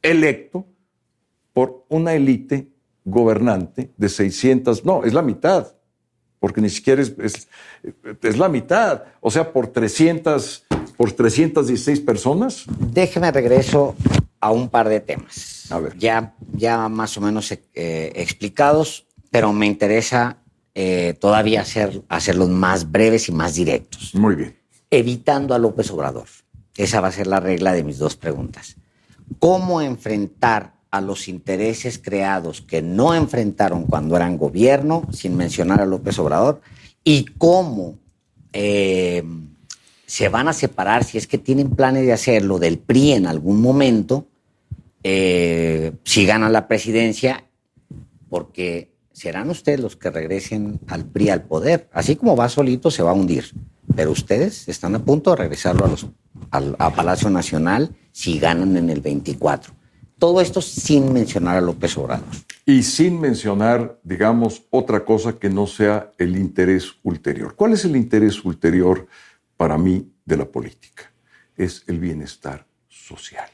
[0.00, 0.64] electo
[1.52, 2.68] por una élite
[3.04, 5.74] gobernante de 600, no, es la mitad,
[6.38, 7.48] porque ni siquiera es, es,
[8.22, 10.66] es la mitad, o sea, por 300,
[10.96, 12.64] por 316 personas.
[12.92, 13.96] Déjeme regreso
[14.40, 15.66] a un par de temas.
[15.70, 15.96] A ver.
[15.98, 20.38] Ya, ya más o menos eh, explicados, pero me interesa
[20.74, 24.14] eh, todavía hacer, hacerlos más breves y más directos.
[24.14, 24.56] Muy bien.
[24.90, 26.28] Evitando a López Obrador.
[26.76, 28.76] Esa va a ser la regla de mis dos preguntas.
[29.40, 35.86] ¿Cómo enfrentar a los intereses creados que no enfrentaron cuando eran gobierno, sin mencionar a
[35.86, 36.60] López Obrador?
[37.02, 37.98] ¿Y cómo
[38.52, 39.22] eh,
[40.08, 43.60] se van a separar, si es que tienen planes de hacerlo, del PRI en algún
[43.60, 44.26] momento,
[45.02, 47.44] eh, si ganan la presidencia,
[48.30, 51.90] porque serán ustedes los que regresen al PRI al poder.
[51.92, 53.52] Así como va solito, se va a hundir.
[53.94, 56.06] Pero ustedes están a punto de regresarlo a, los,
[56.78, 59.74] a Palacio Nacional si ganan en el 24.
[60.18, 62.24] Todo esto sin mencionar a López Obrador.
[62.64, 67.54] Y sin mencionar, digamos, otra cosa que no sea el interés ulterior.
[67.54, 69.06] ¿Cuál es el interés ulterior?
[69.58, 71.12] Para mí de la política.
[71.54, 73.50] Es el bienestar social.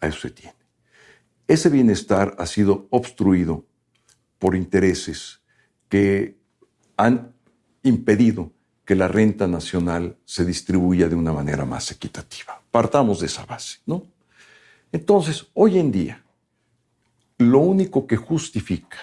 [0.00, 0.54] A eso se tiene.
[1.46, 3.66] Ese bienestar ha sido obstruido
[4.38, 5.40] por intereses
[5.88, 6.38] que
[6.96, 7.34] han
[7.82, 8.52] impedido
[8.84, 12.62] que la renta nacional se distribuya de una manera más equitativa.
[12.70, 14.06] Partamos de esa base, ¿no?
[14.92, 16.24] Entonces, hoy en día,
[17.38, 18.98] lo único que justifica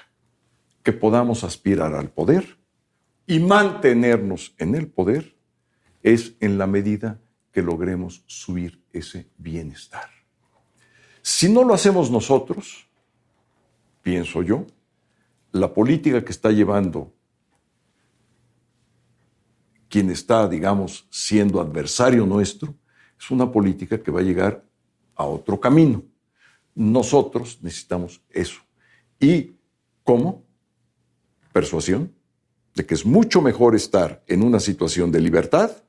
[0.82, 2.58] que podamos aspirar al poder
[3.28, 5.35] y mantenernos en el poder
[6.06, 7.20] es en la medida
[7.52, 10.08] que logremos subir ese bienestar.
[11.24, 12.88] Si no lo hacemos nosotros,
[14.04, 14.68] pienso yo,
[15.52, 17.12] la política que está llevando
[19.90, 22.76] quien está, digamos, siendo adversario nuestro,
[23.20, 24.64] es una política que va a llegar
[25.16, 26.04] a otro camino.
[26.76, 28.62] Nosotros necesitamos eso.
[29.20, 29.56] ¿Y
[30.04, 30.44] cómo?
[31.52, 32.14] Persuasión,
[32.76, 35.82] de que es mucho mejor estar en una situación de libertad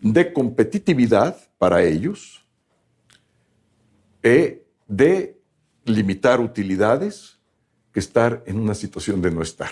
[0.00, 2.44] de competitividad para ellos,
[4.22, 5.38] e de
[5.84, 7.38] limitar utilidades
[7.92, 9.70] que estar en una situación de no estar.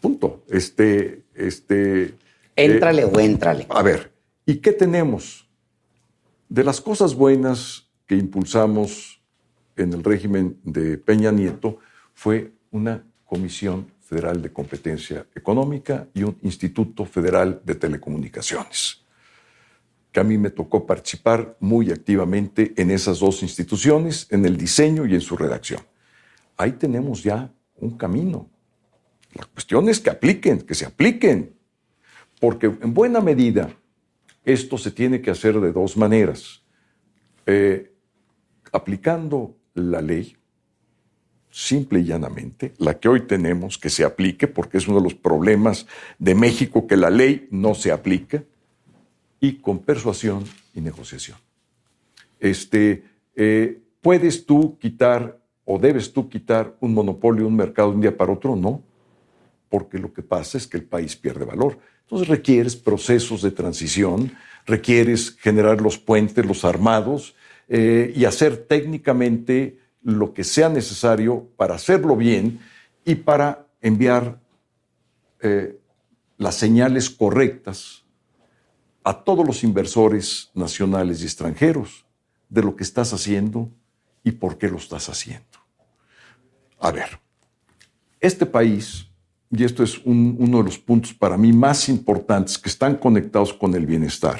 [0.00, 0.44] Punto.
[0.48, 2.14] Este, este.
[2.54, 3.66] Éntrale o éntrale.
[3.68, 4.12] A ver,
[4.44, 5.48] ¿y qué tenemos?
[6.48, 9.20] De las cosas buenas que impulsamos
[9.74, 11.78] en el régimen de Peña Nieto
[12.14, 19.02] fue una comisión Federal de Competencia Económica y un Instituto Federal de Telecomunicaciones,
[20.12, 25.06] que a mí me tocó participar muy activamente en esas dos instituciones, en el diseño
[25.06, 25.80] y en su redacción.
[26.56, 28.48] Ahí tenemos ya un camino.
[29.34, 31.56] La cuestión es que apliquen, que se apliquen,
[32.40, 33.76] porque en buena medida
[34.44, 36.62] esto se tiene que hacer de dos maneras.
[37.44, 37.92] Eh,
[38.72, 40.35] aplicando la ley,
[41.56, 45.14] simple y llanamente, la que hoy tenemos, que se aplique, porque es uno de los
[45.14, 45.86] problemas
[46.18, 48.44] de México, que la ley no se aplica,
[49.40, 50.44] y con persuasión
[50.74, 51.38] y negociación.
[52.38, 53.04] Este,
[53.34, 58.14] eh, ¿Puedes tú quitar o debes tú quitar un monopolio, un mercado de un día
[58.14, 58.54] para otro?
[58.54, 58.82] No,
[59.70, 61.78] porque lo que pasa es que el país pierde valor.
[62.02, 64.30] Entonces requieres procesos de transición,
[64.66, 67.34] requieres generar los puentes, los armados
[67.66, 72.60] eh, y hacer técnicamente lo que sea necesario para hacerlo bien
[73.04, 74.38] y para enviar
[75.40, 75.80] eh,
[76.38, 78.04] las señales correctas
[79.02, 82.06] a todos los inversores nacionales y extranjeros
[82.48, 83.68] de lo que estás haciendo
[84.22, 85.58] y por qué lo estás haciendo.
[86.78, 87.18] A ver,
[88.20, 89.08] este país,
[89.50, 93.74] y esto es uno de los puntos para mí más importantes que están conectados con
[93.74, 94.38] el bienestar,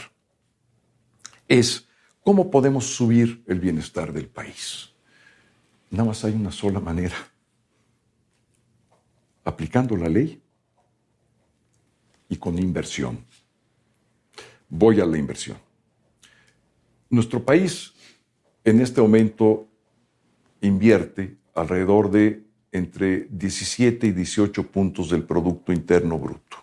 [1.49, 1.89] es
[2.23, 4.93] cómo podemos subir el bienestar del país.
[5.97, 7.17] Nada más hay una sola manera,
[9.45, 10.43] aplicando la ley
[12.29, 13.25] y con inversión.
[14.69, 15.57] Voy a la inversión.
[17.09, 17.95] Nuestro país
[18.63, 19.69] en este momento
[20.61, 26.59] invierte alrededor de entre 17 y 18 puntos del Producto Interno Bruto.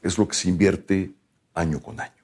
[0.00, 1.12] Es lo que se invierte
[1.52, 2.22] año con año.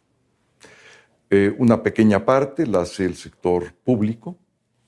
[1.29, 4.39] Eh, una pequeña parte la hace el sector público.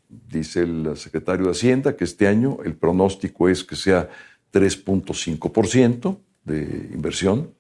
[0.09, 4.09] Dice el secretario de Hacienda que este año el pronóstico es que sea
[4.53, 7.53] 3.5% de inversión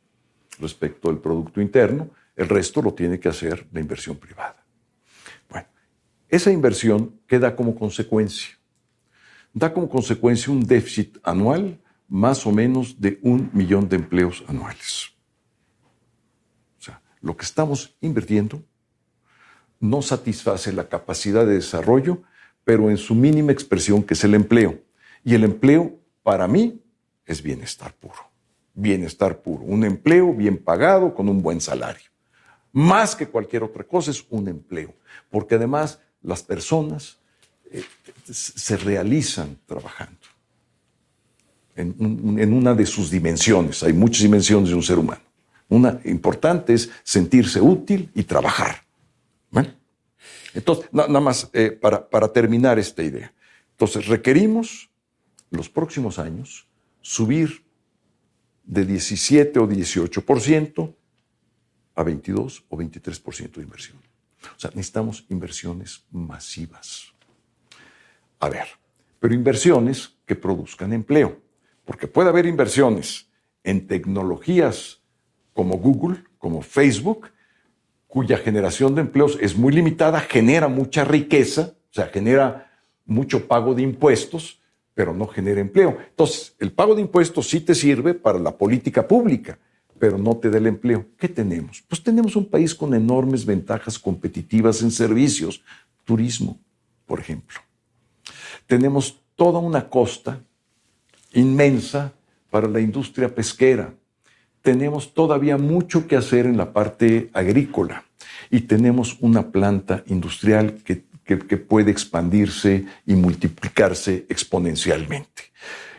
[0.58, 2.10] respecto al Producto Interno.
[2.34, 4.64] El resto lo tiene que hacer la inversión privada.
[5.50, 5.66] Bueno,
[6.28, 8.58] esa inversión queda como consecuencia
[9.52, 15.10] da como consecuencia un déficit anual más o menos de un millón de empleos anuales.
[16.78, 18.62] O sea, lo que estamos invirtiendo
[19.80, 22.22] no satisface la capacidad de desarrollo,
[22.68, 24.78] pero en su mínima expresión, que es el empleo.
[25.24, 26.82] Y el empleo, para mí,
[27.24, 28.30] es bienestar puro.
[28.74, 29.62] Bienestar puro.
[29.62, 32.10] Un empleo bien pagado con un buen salario.
[32.70, 34.92] Más que cualquier otra cosa es un empleo.
[35.30, 37.16] Porque además las personas
[37.70, 37.82] eh,
[38.30, 40.18] se realizan trabajando
[41.74, 43.82] en, una de sus dimensiones.
[43.82, 45.22] Hay muchas dimensiones de un ser humano.
[45.70, 48.82] Una importante es sentirse útil y trabajar.
[50.54, 53.32] Entonces, nada más eh, para, para terminar esta idea.
[53.72, 54.90] Entonces, requerimos
[55.50, 56.66] los próximos años
[57.00, 57.64] subir
[58.64, 60.94] de 17 o 18%
[61.94, 63.98] a 22 o 23% de inversión.
[64.56, 67.12] O sea, necesitamos inversiones masivas.
[68.38, 68.68] A ver,
[69.18, 71.40] pero inversiones que produzcan empleo,
[71.84, 73.28] porque puede haber inversiones
[73.64, 75.00] en tecnologías
[75.54, 77.30] como Google, como Facebook,
[78.08, 82.72] cuya generación de empleos es muy limitada, genera mucha riqueza, o sea, genera
[83.06, 84.60] mucho pago de impuestos,
[84.94, 85.96] pero no genera empleo.
[86.10, 89.56] Entonces, el pago de impuestos sí te sirve para la política pública,
[90.00, 91.06] pero no te da el empleo.
[91.16, 91.84] ¿Qué tenemos?
[91.86, 95.62] Pues tenemos un país con enormes ventajas competitivas en servicios,
[96.04, 96.58] turismo,
[97.06, 97.60] por ejemplo
[98.68, 100.40] tenemos toda una costa
[101.32, 102.12] inmensa
[102.50, 103.92] para la industria pesquera.
[104.62, 108.04] Tenemos todavía mucho que hacer en la parte agrícola
[108.50, 111.06] y tenemos una planta industrial que,
[111.58, 115.42] puede expandirse y multiplicarse exponencialmente.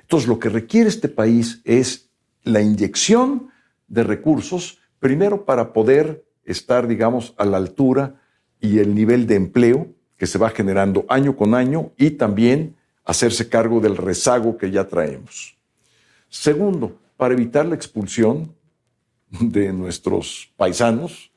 [0.01, 2.09] Entonces, lo que requiere este país es
[2.43, 3.51] la inyección
[3.87, 8.15] de recursos, primero para poder estar, digamos, a la altura
[8.59, 12.75] y el nivel de empleo que se va generando año con año y también
[13.05, 15.57] hacerse cargo del rezago que ya traemos.
[16.27, 18.55] Segundo, para evitar la expulsión
[19.29, 21.31] de nuestros paisanos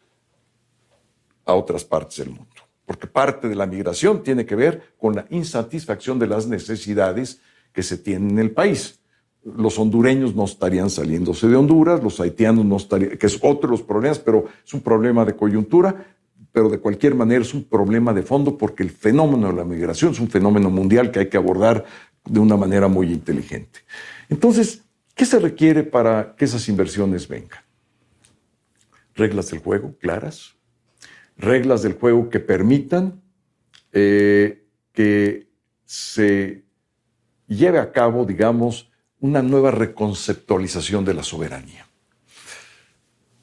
[1.44, 2.47] a otras partes del mundo.
[2.86, 7.40] Porque parte de la migración tiene que ver con la insatisfacción de las necesidades
[7.73, 9.01] que se tienen en el país.
[9.44, 13.77] Los hondureños no estarían saliéndose de Honduras, los haitianos no estarían, que es otro de
[13.77, 16.06] los problemas, pero es un problema de coyuntura
[16.52, 20.12] pero de cualquier manera es un problema de fondo porque el fenómeno de la migración
[20.12, 21.85] es un fenómeno mundial que hay que abordar
[22.24, 23.81] de una manera muy inteligente.
[24.28, 24.82] Entonces,
[25.14, 27.60] ¿qué se requiere para que esas inversiones vengan?
[29.14, 30.55] Reglas del juego claras,
[31.36, 33.22] reglas del juego que permitan
[33.93, 35.48] eh, que
[35.84, 36.64] se
[37.47, 38.90] lleve a cabo, digamos,
[39.20, 41.86] una nueva reconceptualización de la soberanía.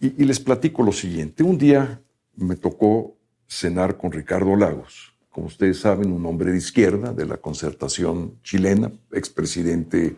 [0.02, 1.44] y les platico lo siguiente.
[1.44, 2.02] Un día
[2.36, 3.18] me tocó
[3.48, 8.92] cenar con Ricardo Lagos, como ustedes saben, un hombre de izquierda de la concertación chilena,
[9.12, 10.16] expresidente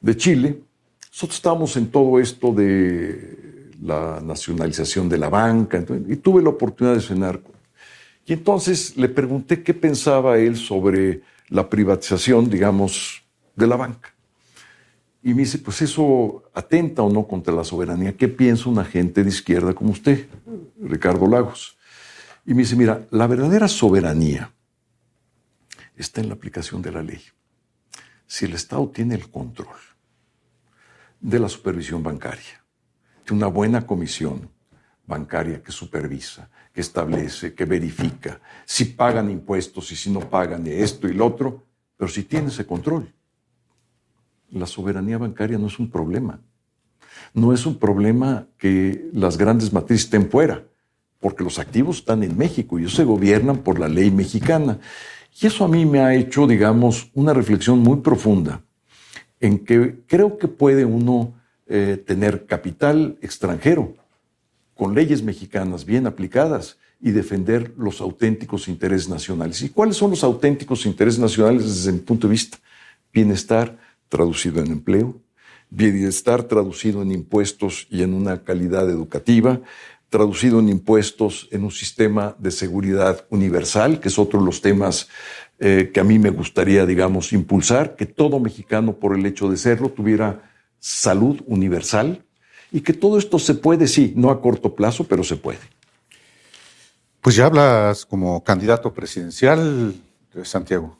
[0.00, 0.60] de Chile.
[1.08, 6.96] Nosotros estábamos en todo esto de la nacionalización de la banca, y tuve la oportunidad
[6.96, 7.40] de cenar
[8.26, 11.20] Y entonces le pregunté qué pensaba él sobre
[11.50, 13.22] la privatización, digamos,
[13.54, 14.14] de la banca.
[15.22, 18.16] Y me dice, pues eso atenta o no contra la soberanía.
[18.16, 20.26] ¿Qué piensa una gente de izquierda como usted,
[20.80, 21.76] Ricardo Lagos?
[22.46, 24.50] Y me dice, mira, la verdadera soberanía
[25.96, 27.20] está en la aplicación de la ley.
[28.26, 29.76] Si el Estado tiene el control
[31.20, 32.63] de la supervisión bancaria,
[33.26, 34.48] de una buena comisión,
[35.06, 41.08] bancaria que supervisa, que establece, que verifica si pagan impuestos y si no pagan esto
[41.08, 41.64] y lo otro,
[41.96, 43.12] pero si tiene ese control.
[44.50, 46.40] La soberanía bancaria no es un problema.
[47.32, 50.64] No es un problema que las grandes matrices estén fuera,
[51.20, 54.78] porque los activos están en México y ellos se gobiernan por la ley mexicana.
[55.40, 58.62] Y eso a mí me ha hecho, digamos, una reflexión muy profunda
[59.40, 61.34] en que creo que puede uno
[61.66, 63.94] eh, tener capital extranjero
[64.74, 69.62] con leyes mexicanas bien aplicadas y defender los auténticos intereses nacionales.
[69.62, 72.58] ¿Y cuáles son los auténticos intereses nacionales desde mi punto de vista?
[73.12, 73.78] Bienestar
[74.08, 75.20] traducido en empleo,
[75.70, 79.60] bienestar traducido en impuestos y en una calidad educativa,
[80.08, 85.08] traducido en impuestos en un sistema de seguridad universal, que es otro de los temas
[85.58, 89.56] eh, que a mí me gustaría, digamos, impulsar, que todo mexicano, por el hecho de
[89.56, 90.53] serlo, tuviera
[90.84, 92.22] salud universal
[92.70, 95.60] y que todo esto se puede, sí, no a corto plazo, pero se puede.
[97.22, 99.94] Pues ya hablas como candidato presidencial,
[100.42, 100.98] Santiago.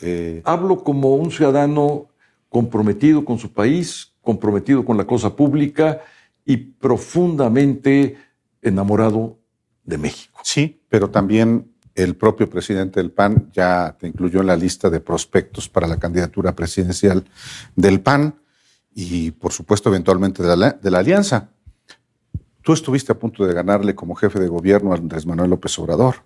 [0.00, 2.08] Eh, Hablo como un ciudadano
[2.48, 6.00] comprometido con su país, comprometido con la cosa pública
[6.46, 8.16] y profundamente
[8.62, 9.36] enamorado
[9.84, 10.40] de México.
[10.42, 15.00] Sí, pero también el propio presidente del PAN ya te incluyó en la lista de
[15.00, 17.26] prospectos para la candidatura presidencial
[17.76, 18.34] del PAN
[18.94, 21.50] y, por supuesto, eventualmente de la, alianza.
[22.62, 26.16] Tú estuviste a punto de ganarle como jefe de gobierno a Andrés Manuel López Obrador.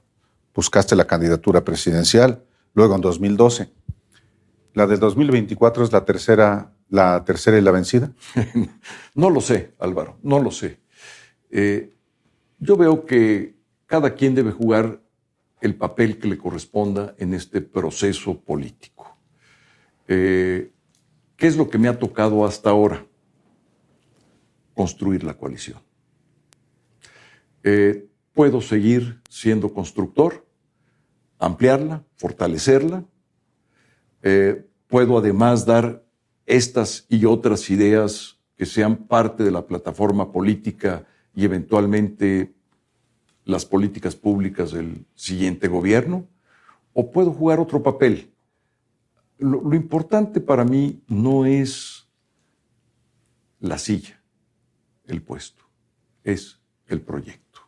[0.54, 2.44] Buscaste la candidatura presidencial,
[2.74, 3.70] luego en 2012.
[4.74, 8.12] ¿La del 2024 es la tercera, la tercera y la vencida?
[9.14, 10.80] no lo sé, Álvaro, no lo sé.
[11.50, 11.92] Eh,
[12.58, 13.54] yo veo que
[13.86, 15.02] cada quien debe jugar
[15.60, 19.16] el papel que le corresponda en este proceso político.
[20.08, 20.71] Eh,
[21.42, 23.04] ¿Qué es lo que me ha tocado hasta ahora?
[24.74, 25.80] Construir la coalición.
[27.64, 30.46] Eh, puedo seguir siendo constructor,
[31.40, 33.04] ampliarla, fortalecerla.
[34.22, 36.04] Eh, puedo además dar
[36.46, 41.04] estas y otras ideas que sean parte de la plataforma política
[41.34, 42.54] y eventualmente
[43.44, 46.24] las políticas públicas del siguiente gobierno,
[46.92, 48.31] o puedo jugar otro papel.
[49.38, 52.08] Lo, importante para mí no es
[53.60, 54.22] la silla,
[55.06, 55.62] el puesto,
[56.22, 57.60] es el proyecto,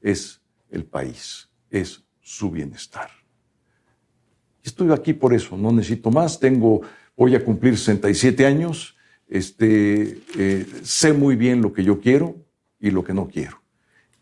[0.00, 0.40] es
[0.70, 3.10] el país, es su bienestar.
[4.62, 6.82] Estoy aquí por eso, no necesito más, tengo,
[7.16, 8.96] voy a cumplir 67 años,
[9.28, 12.36] este, eh, sé muy bien lo que yo quiero
[12.78, 13.60] y lo que no quiero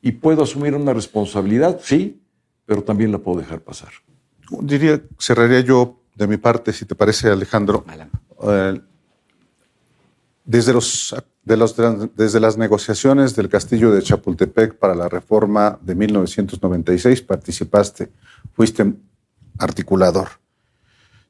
[0.01, 2.23] y puedo asumir una responsabilidad, sí,
[2.65, 3.91] pero también la puedo dejar pasar.
[4.63, 7.85] Diría, cerraría yo de mi parte, si te parece, Alejandro.
[8.43, 8.81] Eh,
[10.45, 11.15] desde, los,
[11.45, 11.77] de los,
[12.17, 18.11] desde las negociaciones del castillo de Chapultepec para la reforma de 1996 participaste,
[18.53, 18.95] fuiste
[19.59, 20.29] articulador.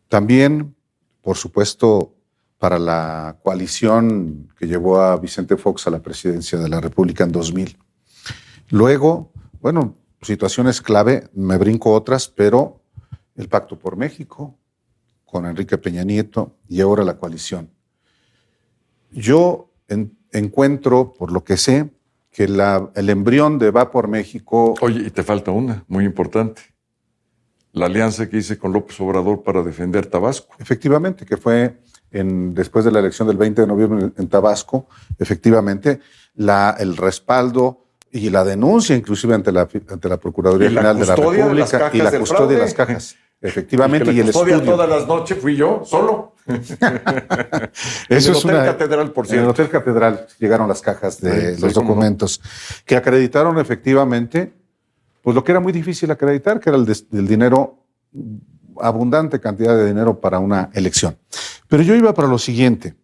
[0.08, 0.74] También,
[1.20, 2.14] por supuesto,
[2.58, 7.32] para la coalición que llevó a Vicente Fox a la presidencia de la República en
[7.32, 7.76] 2000.
[8.70, 12.80] Luego, bueno, situaciones clave, me brinco otras, pero
[13.36, 14.58] el Pacto por México
[15.30, 17.70] con Enrique Peña Nieto y ahora la coalición.
[19.10, 19.70] Yo
[20.32, 21.90] encuentro, por lo que sé,
[22.30, 24.74] que el embrión de Va por México...
[24.80, 26.62] Oye, y te falta una, muy importante.
[27.72, 30.54] La alianza que hice con López Obrador para defender Tabasco.
[30.58, 31.78] Efectivamente, que fue
[32.10, 34.88] en, después de la elección del 20 de noviembre en Tabasco,
[35.18, 36.00] efectivamente,
[36.34, 41.16] la, el respaldo y la denuncia inclusive ante la, ante la Procuraduría General de la
[41.16, 43.16] República y la custodia de las cajas.
[43.40, 44.60] Efectivamente, y, el estudio.
[44.62, 46.34] todas las noches fui yo, solo.
[48.08, 49.42] Eso es una, Catedral, por cierto.
[49.42, 52.40] En el Hotel Catedral llegaron las cajas de los documentos
[52.84, 54.52] que acreditaron efectivamente,
[55.22, 57.84] pues lo que era muy difícil acreditar, que era el, dinero,
[58.80, 61.16] abundante cantidad de dinero para una elección.
[61.68, 62.96] Pero yo iba para lo siguiente.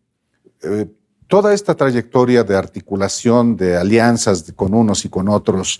[0.62, 0.86] Eh,
[1.28, 5.78] toda esta trayectoria de articulación, de alianzas con unos y con otros,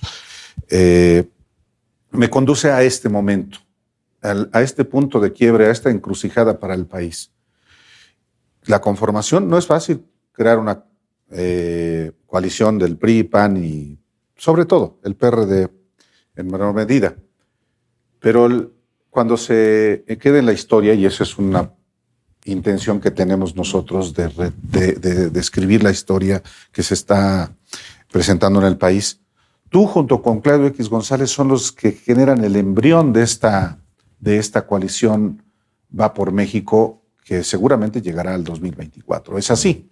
[0.69, 1.25] eh,
[2.11, 3.59] me conduce a este momento,
[4.25, 7.31] a este punto de quiebre, a esta encrucijada para el país.
[8.65, 10.85] La conformación no es fácil crear una
[11.31, 13.99] eh, coalición del PRI, PAN y
[14.37, 15.69] sobre todo el PRD
[16.37, 17.15] en menor medida.
[18.21, 18.73] Pero
[19.11, 21.73] cuando se quede en la historia, y eso es una
[22.45, 26.43] intención que tenemos nosotros de, de, escribir la historia
[26.73, 27.55] que se está
[28.11, 29.21] presentando en el país.
[29.71, 33.79] Tú junto con Claudio X González son los que generan el embrión de esta,
[34.25, 35.43] de esta coalición
[35.99, 39.39] Va por México que seguramente llegará al 2024.
[39.39, 39.91] ¿Es así?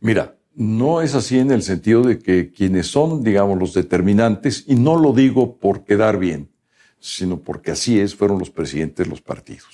[0.00, 4.76] Mira, no es así en el sentido de que quienes son, digamos, los determinantes, y
[4.76, 6.48] no lo digo por quedar bien,
[6.98, 9.68] sino porque así es, fueron los presidentes de los partidos.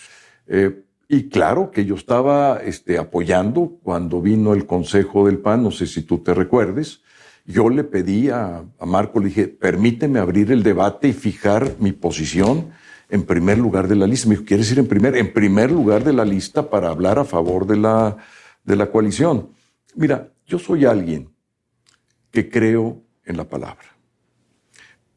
[0.48, 5.70] Eh, y claro que yo estaba este, apoyando cuando vino el Consejo del PAN, no
[5.70, 7.02] sé si tú te recuerdes,
[7.46, 11.92] yo le pedí a, a Marco, le dije, permíteme abrir el debate y fijar mi
[11.92, 12.72] posición
[13.08, 14.28] en primer lugar de la lista.
[14.28, 15.16] Me dijo, ¿quieres ir en primer?
[15.16, 18.16] En primer lugar de la lista para hablar a favor de la,
[18.64, 19.50] de la coalición.
[19.94, 21.30] Mira, yo soy alguien
[22.30, 23.96] que creo en la palabra,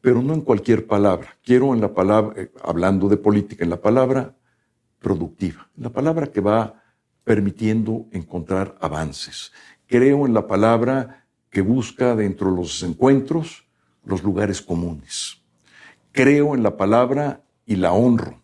[0.00, 1.36] pero no en cualquier palabra.
[1.42, 4.34] Quiero en la palabra, eh, hablando de política, en la palabra
[4.98, 6.82] productiva, la palabra que va
[7.24, 9.52] permitiendo encontrar avances.
[9.86, 13.66] Creo en la palabra que busca dentro de los encuentros
[14.04, 15.42] los lugares comunes.
[16.12, 18.42] Creo en la palabra y la honro.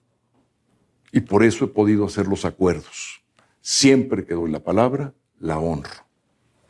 [1.11, 3.25] Y por eso he podido hacer los acuerdos.
[3.61, 6.07] Siempre que doy la palabra, la honro,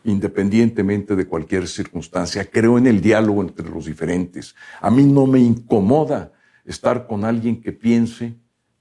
[0.05, 2.49] independientemente de cualquier circunstancia.
[2.51, 4.55] Creo en el diálogo entre los diferentes.
[4.81, 6.33] A mí no me incomoda
[6.65, 8.35] estar con alguien que piense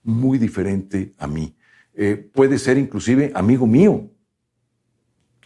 [0.03, 1.53] muy diferente a mí.
[1.95, 4.09] Eh, puede ser inclusive amigo mío.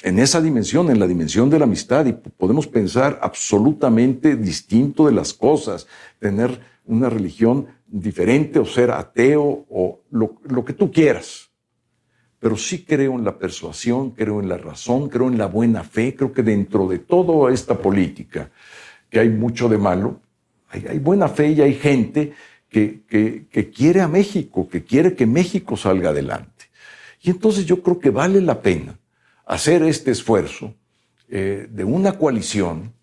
[0.04, 5.14] En esa dimensión, en la dimensión de la amistad, y podemos pensar absolutamente distinto de
[5.14, 5.88] las cosas,
[6.20, 11.50] tener una religión diferente o ser ateo o lo, que tú quieras.
[12.40, 16.16] Pero sí creo en la persuasión, creo en la razón, creo en la buena fe,
[16.16, 18.50] creo que dentro de toda esta política,
[19.10, 20.22] que hay mucho de malo,
[20.70, 22.34] hay, buena fe y hay gente
[22.70, 23.02] que,
[23.76, 26.66] quiere a México, que quiere que México salga adelante.
[27.22, 28.98] Y entonces yo creo que vale la pena
[29.46, 30.76] hacer este esfuerzo
[31.28, 32.94] eh, de una coalición,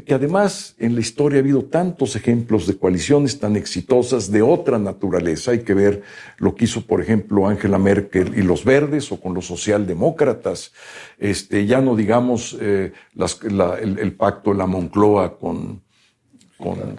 [0.00, 4.78] que además en la historia ha habido tantos ejemplos de coaliciones tan exitosas de otra
[4.78, 5.50] naturaleza.
[5.50, 6.02] Hay que ver
[6.38, 10.72] lo que hizo, por ejemplo, Angela Merkel y los verdes o con los socialdemócratas.
[11.18, 15.82] Este, ya no digamos eh, el, el, pacto de la Moncloa con,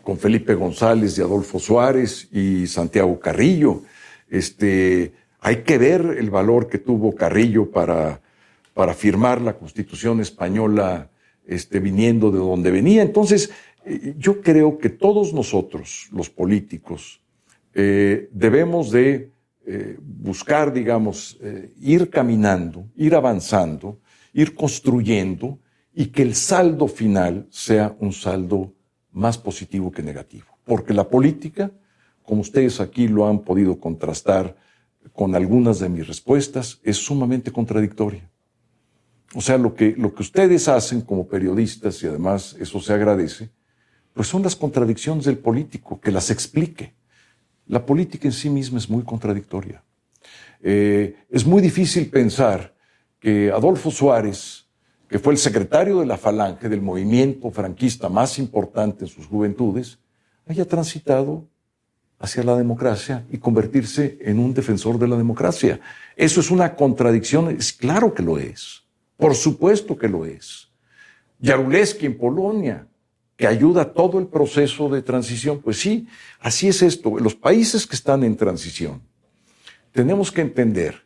[0.04, 3.82] con, Felipe González y Adolfo Suárez y Santiago Carrillo.
[4.30, 8.22] Este, hay que ver el valor que tuvo Carrillo para,
[8.74, 11.10] para firmar la Constitución española
[11.46, 13.02] este, viniendo de donde venía.
[13.02, 13.52] Entonces,
[13.86, 17.22] eh, yo creo que todos nosotros, los políticos,
[17.74, 19.32] eh, debemos de
[19.66, 21.40] eh, buscar, digamos,
[21.80, 24.00] ir caminando, ir avanzando,
[24.34, 25.60] ir construyendo
[25.94, 28.74] y que el saldo final sea un saldo
[29.12, 30.48] más positivo que negativo.
[30.66, 31.72] Porque la política,
[32.24, 34.58] como ustedes aquí lo han podido contrastar
[35.14, 38.30] con algunas de mis respuestas, es sumamente contradictoria.
[39.36, 43.50] O sea, lo que, lo que ustedes hacen como periodistas, y además eso se agradece,
[44.14, 46.94] pues son las contradicciones del político, que las explique.
[47.68, 49.84] La política en sí misma es muy contradictoria.
[50.62, 52.74] Eh, es muy difícil pensar
[53.20, 54.66] que Adolfo Suárez,
[55.10, 59.98] que fue el secretario de la Falange, del movimiento franquista más importante en sus juventudes,
[60.46, 61.48] haya transitado
[62.20, 65.80] hacia la democracia y convertirse en un defensor de la democracia.
[66.16, 68.83] Eso es una contradicción, es claro que lo es,
[69.24, 70.68] por supuesto que lo es.
[71.42, 72.90] Jaruleski en Polonia,
[73.38, 76.10] que ayuda a todo el proceso de transición, pues sí,
[76.42, 77.18] así es esto.
[77.18, 79.02] Los países que están en transición,
[79.94, 81.06] tenemos que entender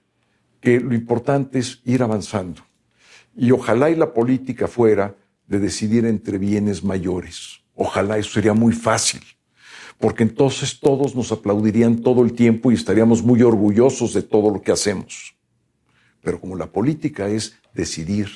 [0.59, 2.63] que lo importante es ir avanzando
[3.35, 5.15] y ojalá y la política fuera
[5.45, 7.59] de decidir entre bienes mayores.
[7.75, 9.21] Ojalá eso sería muy fácil,
[9.99, 14.59] porque entonces todos nos aplaudirían todo el tiempo y estaríamos muy orgullosos de todo lo
[14.63, 15.36] que hacemos.
[16.27, 18.27] Pero como la política es decidir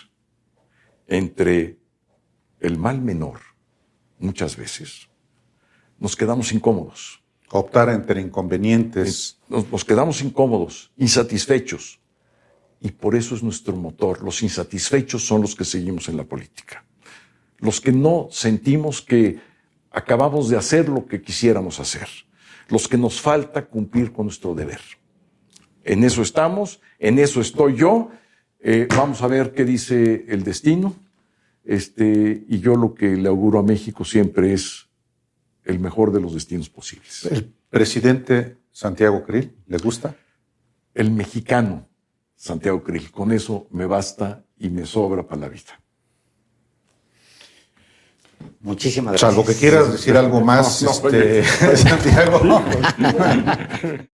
[1.07, 1.77] entre
[2.61, 3.41] el mal menor,
[4.17, 5.09] muchas veces,
[5.99, 7.21] nos quedamos incómodos.
[7.49, 9.41] Optar entre inconvenientes.
[9.49, 11.99] nos quedamos incómodos, insatisfechos.
[12.79, 14.23] Y por eso es nuestro motor.
[14.23, 16.85] Los insatisfechos son los que seguimos en la política.
[17.57, 19.41] Los que no sentimos que
[19.91, 22.07] acabamos de hacer lo que quisiéramos hacer.
[22.69, 24.79] Los que nos falta cumplir con nuestro deber.
[25.83, 28.09] En eso estamos, en eso estoy yo.
[28.59, 30.95] Eh, vamos a ver qué dice el destino.
[31.63, 34.87] Este, y yo lo que le auguro a México siempre es
[35.63, 37.25] el mejor de los destinos posibles.
[37.25, 40.15] ¿El presidente Santiago Krill le gusta?
[40.93, 41.87] El mexicano
[42.35, 43.11] Santiago Krill.
[43.11, 45.79] Con eso me basta y me sobra para la vida.
[48.61, 49.31] Muchísimas gracias.
[49.31, 51.43] Salvo que quieras decir algo más, este,
[51.77, 52.41] Santiago.